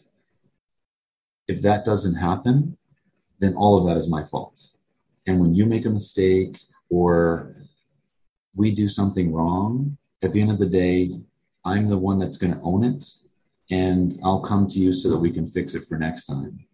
if 1.47 1.61
that 1.61 1.85
doesn't 1.85 2.15
happen, 2.15 2.77
then 3.39 3.55
all 3.55 3.77
of 3.77 3.85
that 3.85 3.97
is 3.97 4.09
my 4.09 4.25
fault. 4.25 4.59
And 5.25 5.39
when 5.39 5.55
you 5.55 5.65
make 5.65 5.85
a 5.85 5.89
mistake 5.89 6.59
or 6.89 7.55
we 8.57 8.71
do 8.71 8.89
something 8.89 9.31
wrong, 9.31 9.97
at 10.23 10.33
the 10.33 10.41
end 10.41 10.51
of 10.51 10.59
the 10.59 10.65
day, 10.65 11.11
I'm 11.63 11.87
the 11.87 11.97
one 11.97 12.17
that's 12.17 12.37
going 12.37 12.53
to 12.53 12.61
own 12.61 12.83
it 12.83 13.05
and 13.69 14.19
I'll 14.23 14.41
come 14.41 14.67
to 14.67 14.79
you 14.79 14.93
so 14.93 15.09
that 15.09 15.17
we 15.17 15.31
can 15.31 15.45
fix 15.45 15.75
it 15.75 15.85
for 15.85 15.97
next 15.97 16.25
time. 16.25 16.65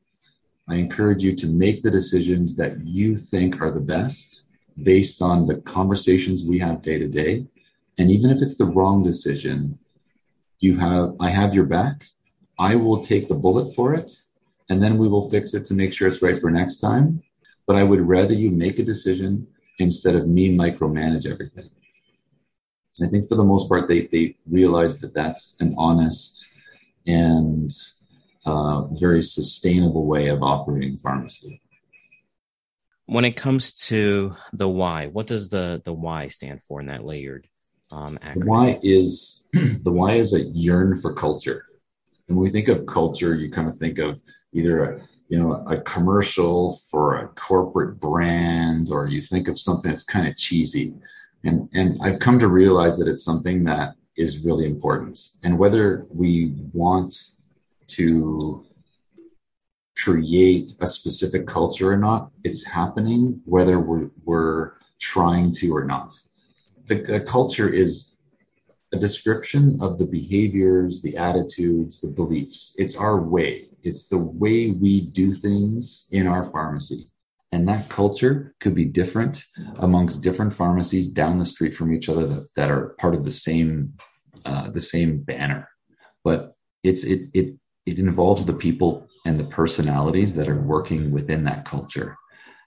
I 0.69 0.75
encourage 0.75 1.23
you 1.23 1.35
to 1.35 1.47
make 1.47 1.83
the 1.83 1.91
decisions 1.91 2.55
that 2.55 2.87
you 2.87 3.17
think 3.17 3.61
are 3.61 3.71
the 3.71 3.81
best 3.81 4.43
based 4.81 5.21
on 5.21 5.45
the 5.45 5.55
conversations 5.61 6.45
we 6.45 6.57
have 6.59 6.81
day 6.81 6.97
to 6.97 7.07
day. 7.07 7.45
And 7.97 8.09
even 8.09 8.31
if 8.31 8.41
it's 8.41 8.55
the 8.55 8.65
wrong 8.65 9.03
decision, 9.03 9.77
you 10.59 10.77
have 10.77 11.15
I 11.19 11.29
have 11.29 11.53
your 11.53 11.65
back. 11.65 12.07
I 12.57 12.75
will 12.75 13.03
take 13.03 13.27
the 13.27 13.35
bullet 13.35 13.75
for 13.75 13.93
it 13.93 14.15
and 14.69 14.81
then 14.81 14.97
we 14.97 15.09
will 15.09 15.29
fix 15.29 15.53
it 15.53 15.65
to 15.65 15.73
make 15.73 15.91
sure 15.91 16.07
it's 16.07 16.21
right 16.21 16.39
for 16.39 16.49
next 16.49 16.77
time. 16.77 17.21
But 17.67 17.75
I 17.75 17.83
would 17.83 18.01
rather 18.01 18.33
you 18.33 18.51
make 18.51 18.79
a 18.79 18.83
decision 18.83 19.47
instead 19.79 20.15
of 20.15 20.27
me 20.27 20.55
micromanage 20.55 21.25
everything. 21.25 21.69
I 23.01 23.07
think 23.07 23.27
for 23.27 23.35
the 23.35 23.43
most 23.43 23.67
part, 23.67 23.87
they, 23.87 24.07
they 24.07 24.35
realize 24.47 24.99
that 24.99 25.13
that's 25.13 25.55
an 25.59 25.73
honest 25.77 26.47
and 27.07 27.71
uh, 28.45 28.83
very 28.87 29.23
sustainable 29.23 30.05
way 30.05 30.27
of 30.27 30.43
operating 30.43 30.97
pharmacy. 30.97 31.61
When 33.05 33.25
it 33.25 33.35
comes 33.35 33.73
to 33.87 34.35
the 34.53 34.69
why, 34.69 35.07
what 35.07 35.27
does 35.27 35.49
the 35.49 35.81
the 35.83 35.93
why 35.93 36.29
stand 36.29 36.61
for 36.67 36.79
in 36.79 36.87
that 36.87 37.03
layered 37.03 37.47
um, 37.91 38.17
acronym? 38.23 38.39
The 38.39 38.45
why 38.45 38.79
is 38.81 39.43
the 39.53 39.91
why 39.91 40.13
is 40.13 40.33
a 40.33 40.41
yearn 40.41 41.01
for 41.01 41.13
culture. 41.13 41.65
And 42.27 42.37
when 42.37 42.45
we 42.45 42.51
think 42.51 42.69
of 42.69 42.85
culture, 42.85 43.35
you 43.35 43.51
kind 43.51 43.67
of 43.67 43.77
think 43.77 43.99
of 43.99 44.21
either 44.53 44.83
a 44.83 45.07
you 45.29 45.39
know 45.39 45.63
a 45.67 45.79
commercial 45.81 46.77
for 46.89 47.17
a 47.17 47.27
corporate 47.29 47.99
brand, 47.99 48.89
or 48.91 49.07
you 49.07 49.21
think 49.21 49.47
of 49.47 49.59
something 49.59 49.89
that's 49.89 50.03
kind 50.03 50.27
of 50.27 50.35
cheesy. 50.37 50.95
And 51.43 51.69
and 51.73 51.97
I've 52.01 52.19
come 52.19 52.39
to 52.39 52.47
realize 52.47 52.97
that 52.97 53.07
it's 53.07 53.23
something 53.23 53.63
that 53.65 53.95
is 54.15 54.39
really 54.39 54.65
important. 54.65 55.19
And 55.43 55.57
whether 55.57 56.05
we 56.09 56.53
want 56.71 57.15
to 57.87 58.63
create 59.95 60.73
a 60.81 60.87
specific 60.87 61.47
culture 61.47 61.91
or 61.91 61.97
not. 61.97 62.31
It's 62.43 62.65
happening 62.65 63.41
whether 63.45 63.79
we're, 63.79 64.09
we're 64.25 64.73
trying 64.99 65.51
to 65.53 65.75
or 65.75 65.85
not. 65.85 66.19
The, 66.87 67.01
the 67.01 67.19
culture 67.21 67.69
is 67.69 68.15
a 68.91 68.97
description 68.97 69.77
of 69.81 69.97
the 69.97 70.05
behaviors, 70.05 71.01
the 71.01 71.17
attitudes, 71.17 72.01
the 72.01 72.09
beliefs. 72.09 72.75
It's 72.77 72.95
our 72.95 73.19
way. 73.21 73.69
It's 73.83 74.07
the 74.07 74.17
way 74.17 74.71
we 74.71 75.01
do 75.01 75.33
things 75.33 76.05
in 76.11 76.27
our 76.27 76.43
pharmacy. 76.43 77.09
And 77.51 77.67
that 77.67 77.87
culture 77.87 78.55
could 78.59 78.73
be 78.73 78.85
different 78.85 79.43
amongst 79.77 80.23
different 80.23 80.53
pharmacies 80.53 81.07
down 81.07 81.37
the 81.37 81.45
street 81.45 81.75
from 81.75 81.93
each 81.93 82.09
other 82.09 82.25
that, 82.25 82.47
that 82.55 82.71
are 82.71 82.95
part 82.99 83.13
of 83.13 83.25
the 83.25 83.31
same 83.31 83.93
uh, 84.45 84.71
the 84.71 84.81
same 84.81 85.21
banner. 85.21 85.69
But 86.23 86.55
it's 86.83 87.03
it 87.03 87.29
it 87.33 87.55
it 87.85 87.99
involves 87.99 88.45
the 88.45 88.53
people 88.53 89.07
and 89.25 89.39
the 89.39 89.45
personalities 89.45 90.33
that 90.33 90.49
are 90.49 90.61
working 90.61 91.11
within 91.11 91.43
that 91.43 91.65
culture. 91.65 92.17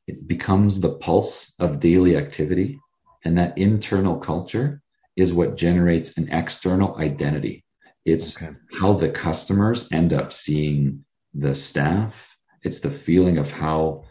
It 0.07 0.29
becomes 0.29 0.81
the 0.81 0.95
pulse 0.95 1.53
of 1.59 1.81
daily 1.81 2.17
activity, 2.17 2.79
and 3.25 3.37
that 3.39 3.59
internal 3.59 4.19
culture 4.19 4.83
is 5.17 5.33
what 5.33 5.57
generates 5.57 6.17
an 6.17 6.29
external 6.31 6.97
identity. 6.99 7.65
It's 8.05 8.41
okay. 8.41 8.55
how 8.79 8.93
the 8.93 9.09
customers 9.09 9.89
end 9.91 10.13
up 10.13 10.33
seeing 10.33 11.05
the 11.39 11.55
staff. 11.55 12.37
It's 12.63 12.81
the 12.81 12.91
feeling 12.91 13.39
of 13.39 13.51
how 13.51 14.05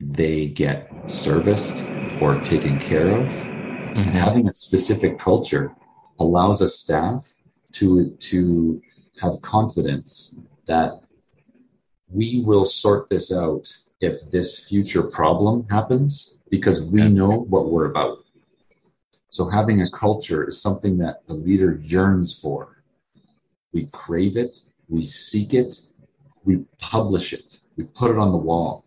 they 0.00 0.48
get 0.48 0.90
serviced 1.08 1.84
or 2.20 2.40
taken 2.40 2.78
care 2.78 3.10
of. 3.10 3.26
Mm-hmm. 3.26 4.10
Having 4.10 4.48
a 4.48 4.52
specific 4.52 5.18
culture 5.18 5.74
allows 6.18 6.60
a 6.60 6.68
staff 6.68 7.32
to, 7.72 8.10
to 8.10 8.80
have 9.20 9.40
confidence 9.42 10.38
that 10.66 11.00
we 12.08 12.42
will 12.44 12.64
sort 12.64 13.08
this 13.10 13.32
out 13.32 13.68
if 14.00 14.30
this 14.30 14.58
future 14.58 15.02
problem 15.02 15.66
happens 15.68 16.38
because 16.50 16.82
we 16.82 17.08
know 17.08 17.30
what 17.48 17.70
we're 17.70 17.90
about. 17.90 18.18
So 19.28 19.48
having 19.48 19.82
a 19.82 19.90
culture 19.90 20.48
is 20.48 20.60
something 20.60 20.98
that 20.98 21.26
the 21.26 21.34
leader 21.34 21.78
yearns 21.82 22.36
for. 22.36 22.82
We 23.72 23.86
crave 23.92 24.36
it, 24.36 24.56
we 24.88 25.04
seek 25.04 25.54
it, 25.54 25.80
we 26.44 26.64
publish 26.78 27.32
it, 27.32 27.60
we 27.76 27.84
put 27.84 28.10
it 28.10 28.18
on 28.18 28.32
the 28.32 28.38
wall. 28.38 28.84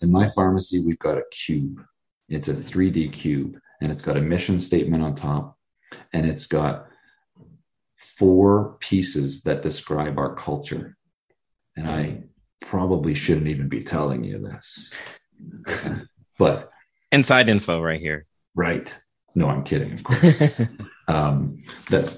In 0.00 0.12
my 0.12 0.28
pharmacy, 0.28 0.80
we've 0.84 0.98
got 0.98 1.18
a 1.18 1.24
cube. 1.30 1.82
It's 2.28 2.48
a 2.48 2.54
3D 2.54 3.12
cube, 3.12 3.58
and 3.80 3.90
it's 3.90 4.02
got 4.02 4.16
a 4.16 4.20
mission 4.20 4.60
statement 4.60 5.02
on 5.02 5.14
top, 5.14 5.56
and 6.12 6.26
it's 6.26 6.46
got 6.46 6.86
four 7.94 8.76
pieces 8.80 9.42
that 9.42 9.62
describe 9.62 10.18
our 10.18 10.34
culture. 10.34 10.96
And 11.76 11.88
I 11.88 12.24
probably 12.60 13.14
shouldn't 13.14 13.48
even 13.48 13.68
be 13.68 13.82
telling 13.82 14.24
you 14.24 14.38
this. 14.38 14.90
but 16.38 16.70
inside 17.12 17.48
info 17.48 17.80
right 17.80 18.00
here. 18.00 18.26
Right. 18.54 18.94
No, 19.34 19.48
I'm 19.48 19.64
kidding, 19.64 19.92
of 19.92 20.04
course. 20.04 20.60
um, 21.08 21.62
that 21.90 22.16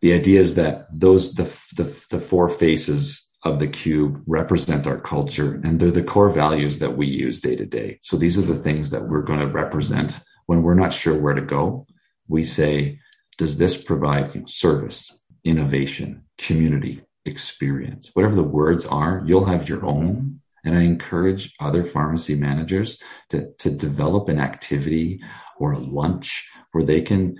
the 0.00 0.12
idea 0.12 0.40
is 0.40 0.54
that 0.54 0.86
those 0.92 1.34
the, 1.34 1.44
the 1.76 2.06
the 2.10 2.20
four 2.20 2.48
faces 2.48 3.25
of 3.46 3.58
the 3.58 3.68
cube 3.68 4.22
represent 4.26 4.86
our 4.86 5.00
culture 5.00 5.60
and 5.64 5.78
they're 5.78 5.90
the 5.90 6.02
core 6.02 6.30
values 6.30 6.78
that 6.80 6.96
we 6.96 7.06
use 7.06 7.40
day 7.40 7.56
to 7.56 7.64
day. 7.64 7.98
So 8.02 8.16
these 8.16 8.38
are 8.38 8.42
the 8.42 8.58
things 8.58 8.90
that 8.90 9.08
we're 9.08 9.22
going 9.22 9.40
to 9.40 9.46
represent 9.46 10.20
when 10.46 10.62
we're 10.62 10.74
not 10.74 10.94
sure 10.94 11.18
where 11.18 11.34
to 11.34 11.40
go. 11.40 11.86
We 12.28 12.44
say, 12.44 13.00
does 13.38 13.56
this 13.56 13.80
provide 13.80 14.48
service, 14.48 15.18
innovation, 15.44 16.24
community, 16.38 17.02
experience? 17.24 18.10
Whatever 18.14 18.34
the 18.34 18.42
words 18.42 18.84
are, 18.86 19.22
you'll 19.24 19.44
have 19.44 19.68
your 19.68 19.84
own. 19.84 20.40
And 20.64 20.76
I 20.76 20.82
encourage 20.82 21.54
other 21.60 21.84
pharmacy 21.84 22.34
managers 22.34 23.00
to, 23.30 23.52
to 23.58 23.70
develop 23.70 24.28
an 24.28 24.40
activity 24.40 25.20
or 25.58 25.72
a 25.72 25.78
lunch 25.78 26.48
where 26.72 26.84
they 26.84 27.00
can 27.00 27.36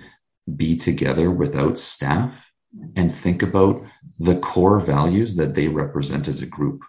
be 0.55 0.77
together 0.77 1.29
without 1.29 1.77
staff 1.77 2.46
and 2.95 3.13
think 3.13 3.41
about 3.41 3.83
the 4.19 4.35
core 4.39 4.79
values 4.79 5.35
that 5.35 5.55
they 5.55 5.67
represent 5.67 6.27
as 6.27 6.41
a 6.41 6.45
group 6.45 6.83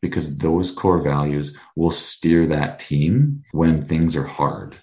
because 0.00 0.36
those 0.38 0.72
core 0.72 1.00
values 1.00 1.56
will 1.76 1.90
steer 1.90 2.46
that 2.46 2.80
team 2.80 3.42
when 3.52 3.86
things 3.86 4.16
are 4.16 4.26
hard. 4.26 4.76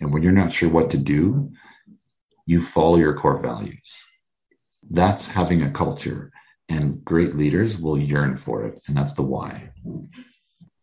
And 0.00 0.12
when 0.12 0.22
you're 0.22 0.32
not 0.32 0.52
sure 0.52 0.68
what 0.68 0.90
to 0.90 0.98
do 0.98 1.52
you 2.50 2.64
follow 2.64 2.96
your 2.96 3.14
core 3.14 3.38
values. 3.38 3.92
That's 4.90 5.28
having 5.28 5.62
a 5.62 5.70
culture 5.70 6.32
and 6.68 7.04
great 7.04 7.36
leaders 7.36 7.78
will 7.78 7.96
yearn 7.96 8.36
for 8.36 8.64
it 8.64 8.82
and 8.88 8.96
that's 8.96 9.12
the 9.12 9.22
why. 9.22 9.70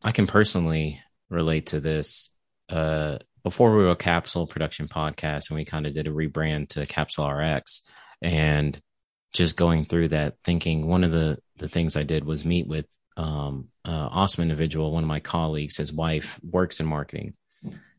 I 0.02 0.13
can 0.13 0.28
personally 0.28 1.02
relate 1.30 1.67
to 1.67 1.82
this. 1.82 2.30
Uh, 2.70 3.17
before 3.43 3.72
we 3.72 3.84
were 3.84 3.91
a 3.91 3.98
capsule 3.98 4.48
production 4.48 4.88
podcast 4.88 5.50
and 5.50 5.58
we 5.58 5.65
kind 5.65 5.86
of 5.86 5.93
did 5.93 6.08
a 6.08 6.12
rebrand 6.12 6.70
to 6.70 6.86
capsule 6.86 7.30
rx 7.30 7.82
and 8.22 8.82
just 9.34 9.58
going 9.58 9.86
through 9.86 10.10
that 10.10 10.36
thinking 10.44 10.88
one 10.88 11.04
of 11.04 11.12
the 11.12 11.38
the 11.58 11.70
things 11.70 11.96
i 11.96 12.04
did 12.04 12.24
was 12.24 12.46
meet 12.46 12.68
with 12.68 12.86
um 13.18 13.68
uh, 13.86 14.10
awesome 14.12 14.44
individual 14.44 14.92
one 14.92 15.04
of 15.04 15.08
my 15.08 15.20
colleagues 15.20 15.78
his 15.78 15.92
wife 15.92 16.40
works 16.44 16.80
in 16.80 16.86
marketing. 16.86 17.34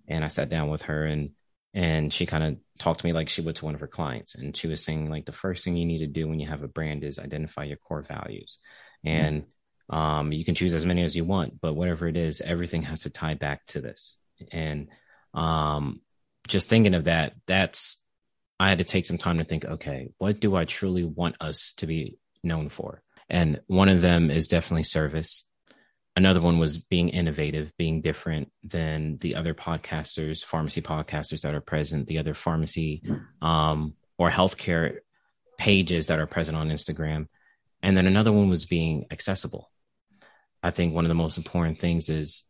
And 0.07 0.25
i 0.25 0.29
sat 0.29 0.49
down 0.49 0.71
with 0.71 0.83
her 0.83 1.05
and 1.05 1.31
and 1.75 2.12
she 2.12 2.27
kind 2.27 2.45
of 2.45 2.57
talked 2.79 3.01
to 3.01 3.07
me 3.07 3.12
like 3.12 3.29
she 3.29 3.41
would 3.43 3.57
to 3.57 3.64
one 3.64 3.75
of 3.75 3.81
her 3.81 3.87
clients. 3.87 4.35
And 4.35 4.57
she 4.57 4.67
was 4.69 4.83
saying 4.83 5.11
like 5.11 5.27
the 5.27 5.33
first 5.33 5.64
thing 5.64 5.77
you 5.77 5.85
need 5.85 5.99
to 5.99 6.07
do 6.07 6.27
when 6.27 6.41
you 6.41 6.49
have 6.49 6.62
a 6.62 6.69
brand 6.69 7.05
is 7.05 7.19
identify 7.19 7.64
your 7.64 7.77
core 7.77 8.03
values. 8.03 8.59
And 9.05 9.45
um, 9.91 10.33
you 10.33 10.45
can 10.45 10.55
choose 10.55 10.75
as 10.75 10.85
many 10.85 11.05
as 11.05 11.14
you 11.14 11.25
want 11.25 11.61
but 11.61 11.75
whatever 11.75 12.07
it 12.07 12.17
is 12.17 12.43
everything 12.43 12.83
has 12.83 13.03
to 13.03 13.11
tie 13.11 13.35
back 13.35 13.64
to 13.67 13.81
this. 13.81 14.19
And 14.51 14.88
um, 15.35 16.01
just 16.47 16.69
thinking 16.69 16.95
of 16.95 17.05
that, 17.05 17.35
that's 17.47 17.97
I 18.61 18.68
had 18.68 18.79
to 18.79 18.85
take 18.85 19.07
some 19.07 19.18
time 19.18 19.38
to 19.38 19.44
think, 19.44 19.64
okay, 19.64 20.11
what 20.18 20.40
do 20.40 20.57
I 20.57 20.64
truly 20.64 21.05
want 21.05 21.37
us 21.40 21.75
to 21.79 21.87
be 21.87 22.18
known 22.42 22.68
for? 22.68 23.03
And 23.31 23.61
one 23.66 23.88
of 23.88 24.01
them 24.01 24.31
is 24.31 24.49
definitely 24.49 24.85
service. 24.85 25.44
Another 26.16 26.40
one 26.40 26.59
was 26.59 26.79
being 26.79 27.11
innovative, 27.11 27.73
being 27.79 28.01
different 28.01 28.51
than 28.64 29.18
the 29.18 29.37
other 29.37 29.55
podcasters, 29.55 30.44
pharmacy 30.44 30.83
podcasters 30.83 31.42
that 31.42 31.55
are 31.55 31.61
present, 31.61 32.09
the 32.09 32.18
other 32.18 32.35
pharmacy 32.35 33.03
um, 33.40 33.94
or 34.16 34.31
healthcare 34.31 34.99
pages 35.59 36.07
that 36.07 36.18
are 36.18 36.27
present 36.27 36.57
on 36.57 36.71
Instagram. 36.71 37.29
And 37.83 37.97
then 37.97 38.07
another 38.07 38.33
one 38.33 38.49
was 38.49 38.66
being 38.66 39.07
accessible. 39.12 39.71
I 40.62 40.71
think 40.71 40.92
one 40.92 41.05
of 41.05 41.09
the 41.09 41.14
most 41.14 41.37
important 41.37 41.79
things 41.79 42.09
is 42.09 42.42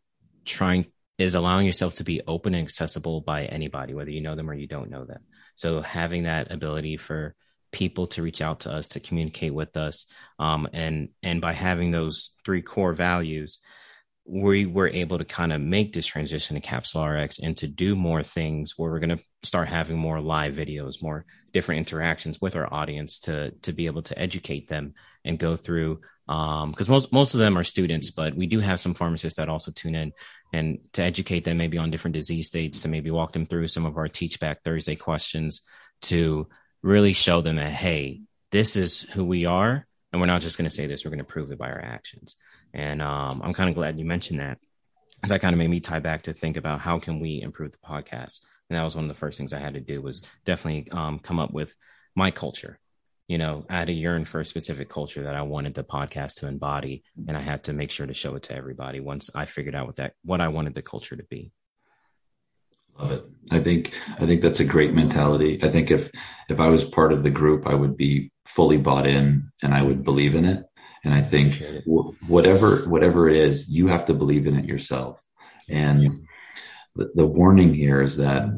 trying 0.45 0.87
is 1.19 1.35
allowing 1.35 1.65
yourself 1.65 1.95
to 1.95 2.03
be 2.03 2.21
open 2.25 2.55
and 2.55 2.63
accessible 2.63 3.21
by 3.21 3.45
anybody, 3.45 3.93
whether 3.93 4.09
you 4.09 4.21
know 4.21 4.35
them 4.35 4.49
or 4.49 4.53
you 4.53 4.67
don't 4.67 4.89
know 4.89 5.05
them. 5.05 5.19
So 5.59 5.81
having 5.81 6.23
that 6.23 6.53
ability 6.53 6.95
for 6.95 7.35
people 7.73 8.07
to 8.07 8.23
reach 8.23 8.41
out 8.41 8.61
to 8.61 8.71
us, 8.71 8.87
to 8.89 9.01
communicate 9.01 9.53
with 9.53 9.75
us, 9.75 10.05
um, 10.39 10.69
and 10.71 11.09
and 11.21 11.41
by 11.41 11.51
having 11.51 11.91
those 11.91 12.29
three 12.45 12.61
core 12.61 12.93
values, 12.93 13.59
we 14.25 14.65
were 14.65 14.87
able 14.87 15.17
to 15.17 15.25
kind 15.25 15.51
of 15.51 15.59
make 15.59 15.91
this 15.91 16.05
transition 16.05 16.55
to 16.55 16.61
Capsule 16.61 17.05
RX 17.05 17.39
and 17.39 17.57
to 17.57 17.67
do 17.67 17.93
more 17.97 18.23
things 18.23 18.75
where 18.77 18.89
we're 18.89 18.99
going 18.99 19.17
to 19.17 19.23
start 19.43 19.67
having 19.67 19.97
more 19.97 20.21
live 20.21 20.55
videos, 20.55 21.03
more 21.03 21.25
different 21.51 21.79
interactions 21.79 22.39
with 22.39 22.55
our 22.55 22.73
audience 22.73 23.19
to 23.19 23.51
to 23.63 23.73
be 23.73 23.87
able 23.87 24.03
to 24.03 24.17
educate 24.17 24.69
them 24.69 24.93
and 25.25 25.39
go 25.39 25.57
through 25.57 25.99
because 26.25 26.87
um, 26.87 26.93
most 26.93 27.11
most 27.11 27.33
of 27.33 27.41
them 27.41 27.57
are 27.57 27.65
students, 27.65 28.11
but 28.11 28.33
we 28.33 28.47
do 28.47 28.61
have 28.61 28.79
some 28.79 28.93
pharmacists 28.93 29.37
that 29.37 29.49
also 29.49 29.71
tune 29.71 29.95
in 29.95 30.13
and 30.51 30.79
to 30.93 31.03
educate 31.03 31.45
them 31.45 31.57
maybe 31.57 31.77
on 31.77 31.91
different 31.91 32.15
disease 32.15 32.47
states, 32.47 32.81
to 32.81 32.87
maybe 32.87 33.11
walk 33.11 33.33
them 33.33 33.45
through 33.45 33.67
some 33.67 33.85
of 33.85 33.97
our 33.97 34.07
Teach 34.07 34.39
Back 34.39 34.63
Thursday 34.63 34.95
questions, 34.95 35.61
to 36.03 36.47
really 36.81 37.13
show 37.13 37.41
them 37.41 37.57
that 37.57 37.71
hey, 37.71 38.21
this 38.51 38.75
is 38.75 39.01
who 39.01 39.23
we 39.23 39.45
are, 39.45 39.85
and 40.11 40.19
we're 40.19 40.27
not 40.27 40.41
just 40.41 40.57
going 40.57 40.69
to 40.69 40.75
say 40.75 40.87
this; 40.87 41.05
we're 41.05 41.11
going 41.11 41.19
to 41.19 41.23
prove 41.23 41.51
it 41.51 41.59
by 41.59 41.69
our 41.69 41.81
actions. 41.81 42.35
And 42.73 43.01
um, 43.01 43.41
I'm 43.43 43.53
kind 43.53 43.69
of 43.69 43.75
glad 43.75 43.99
you 43.99 44.05
mentioned 44.05 44.39
that, 44.39 44.59
that 45.27 45.41
kind 45.41 45.53
of 45.53 45.57
made 45.57 45.69
me 45.69 45.79
tie 45.79 45.99
back 45.99 46.23
to 46.23 46.33
think 46.33 46.57
about 46.57 46.79
how 46.79 46.99
can 46.99 47.19
we 47.19 47.41
improve 47.41 47.71
the 47.71 47.77
podcast. 47.79 48.45
And 48.69 48.77
that 48.77 48.83
was 48.83 48.95
one 48.95 49.05
of 49.05 49.09
the 49.09 49.15
first 49.15 49.37
things 49.37 49.53
I 49.53 49.59
had 49.59 49.73
to 49.73 49.79
do 49.79 50.01
was 50.01 50.23
definitely 50.45 50.91
um, 50.91 51.19
come 51.19 51.39
up 51.39 51.51
with 51.51 51.75
my 52.15 52.31
culture 52.31 52.79
you 53.29 53.37
know, 53.37 53.63
I 53.69 53.77
had 53.77 53.87
to 53.87 53.93
yearn 53.93 54.25
for 54.25 54.41
a 54.41 54.45
specific 54.45 54.89
culture 54.89 55.23
that 55.23 55.35
I 55.35 55.43
wanted 55.43 55.75
the 55.75 55.83
podcast 55.83 56.37
to 56.37 56.47
embody, 56.47 57.03
and 57.27 57.37
I 57.37 57.39
had 57.39 57.63
to 57.65 57.73
make 57.73 57.91
sure 57.91 58.07
to 58.07 58.13
show 58.13 58.33
it 58.35 58.43
to 58.43 58.55
everybody 58.55 58.99
once 58.99 59.29
I 59.35 59.45
figured 59.45 59.75
out 59.75 59.85
what 59.85 59.97
that 59.97 60.13
what 60.25 60.41
I 60.41 60.47
wanted 60.47 60.73
the 60.73 60.81
culture 60.81 61.15
to 61.15 61.23
be. 61.23 61.51
Love 62.97 63.11
it. 63.11 63.25
I 63.51 63.59
think 63.59 63.93
I 64.17 64.25
think 64.25 64.41
that's 64.41 64.59
a 64.59 64.65
great 64.65 64.95
mentality. 64.95 65.59
I 65.63 65.69
think 65.69 65.91
if 65.91 66.09
if 66.49 66.59
I 66.59 66.69
was 66.69 66.83
part 66.83 67.13
of 67.13 67.21
the 67.21 67.29
group, 67.29 67.67
I 67.67 67.75
would 67.75 67.95
be 67.95 68.31
fully 68.45 68.77
bought 68.77 69.05
in, 69.05 69.51
and 69.61 69.75
I 69.75 69.83
would 69.83 70.03
believe 70.03 70.33
in 70.33 70.45
it. 70.45 70.65
And 71.03 71.13
I 71.13 71.21
think 71.21 71.59
w- 71.59 72.15
whatever 72.27 72.89
whatever 72.89 73.29
it 73.29 73.37
is, 73.37 73.69
you 73.69 73.89
have 73.89 74.07
to 74.07 74.15
believe 74.15 74.47
in 74.47 74.57
it 74.57 74.65
yourself. 74.65 75.21
And 75.69 76.25
the, 76.95 77.11
the 77.13 77.27
warning 77.27 77.75
here 77.75 78.01
is 78.01 78.17
that 78.17 78.49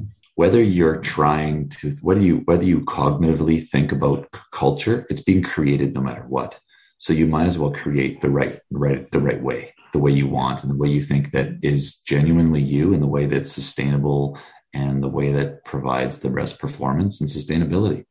whether 0.42 0.64
you're 0.64 1.02
trying 1.18 1.70
to 1.70 1.92
whether 2.02 2.20
you 2.20 2.38
whether 2.46 2.64
you 2.64 2.80
cognitively 2.82 3.58
think 3.74 3.92
about 3.92 4.28
culture 4.52 5.06
it's 5.12 5.22
being 5.22 5.44
created 5.44 5.94
no 5.94 6.02
matter 6.02 6.26
what 6.28 6.52
So 6.98 7.14
you 7.14 7.26
might 7.26 7.48
as 7.48 7.58
well 7.58 7.72
create 7.72 8.22
the 8.22 8.30
right, 8.30 8.60
right, 8.70 9.10
the 9.12 9.20
right 9.20 9.42
way, 9.42 9.74
the 9.92 9.98
way 10.06 10.12
you 10.12 10.28
want, 10.28 10.62
and 10.62 10.70
the 10.72 10.78
way 10.82 10.88
you 10.88 11.02
think 11.02 11.32
that 11.32 11.48
is 11.74 12.00
genuinely 12.14 12.62
you, 12.62 12.94
and 12.94 13.02
the 13.02 13.14
way 13.18 13.26
that's 13.26 13.52
sustainable, 13.52 14.38
and 14.72 15.02
the 15.02 15.14
way 15.18 15.32
that 15.38 15.66
provides 15.66 16.20
the 16.20 16.30
best 16.30 16.60
performance 16.60 17.20
and 17.20 17.28
sustainability. 17.28 18.06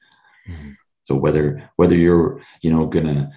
Mm-hmm. 0.48 0.72
So 1.06 1.14
whether 1.24 1.46
whether 1.80 1.96
you're 2.04 2.42
you 2.64 2.70
know 2.72 2.84
gonna 2.86 3.30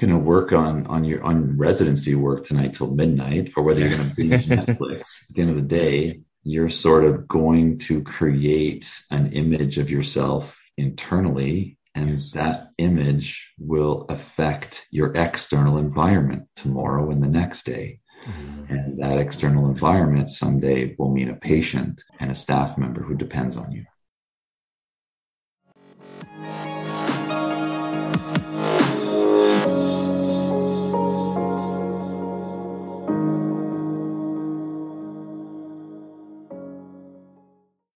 gonna 0.00 0.22
work 0.34 0.52
on 0.52 0.86
on 0.94 1.04
your 1.04 1.20
on 1.22 1.56
residency 1.56 2.14
work 2.14 2.44
tonight 2.44 2.74
till 2.74 2.90
midnight, 3.02 3.52
or 3.56 3.62
whether 3.62 3.80
you're 3.80 3.96
gonna 3.96 4.14
binge 4.14 4.46
Netflix 4.58 5.00
at 5.00 5.34
the 5.34 5.40
end 5.42 5.52
of 5.54 5.56
the 5.56 5.70
day, 5.82 6.20
you're 6.44 6.68
sort 6.68 7.04
of 7.04 7.28
going 7.28 7.78
to 7.78 8.02
create 8.02 8.90
an 9.10 9.32
image 9.32 9.78
of 9.78 9.90
yourself 9.90 10.58
internally 10.76 11.78
and 11.94 12.10
yes. 12.10 12.30
that 12.32 12.68
image 12.78 13.52
will 13.58 14.06
affect 14.08 14.86
your 14.90 15.12
external 15.14 15.78
environment 15.78 16.48
tomorrow 16.56 17.10
and 17.10 17.22
the 17.22 17.28
next 17.28 17.66
day. 17.66 18.00
Mm-hmm. 18.26 18.74
And 18.74 19.02
that 19.02 19.18
external 19.18 19.66
environment 19.66 20.30
someday 20.30 20.94
will 20.98 21.12
mean 21.12 21.28
a 21.28 21.34
patient 21.34 22.02
and 22.18 22.30
a 22.30 22.34
staff 22.34 22.78
member 22.78 23.02
who 23.02 23.14
depends 23.14 23.56
on 23.56 23.72
you. 23.72 23.84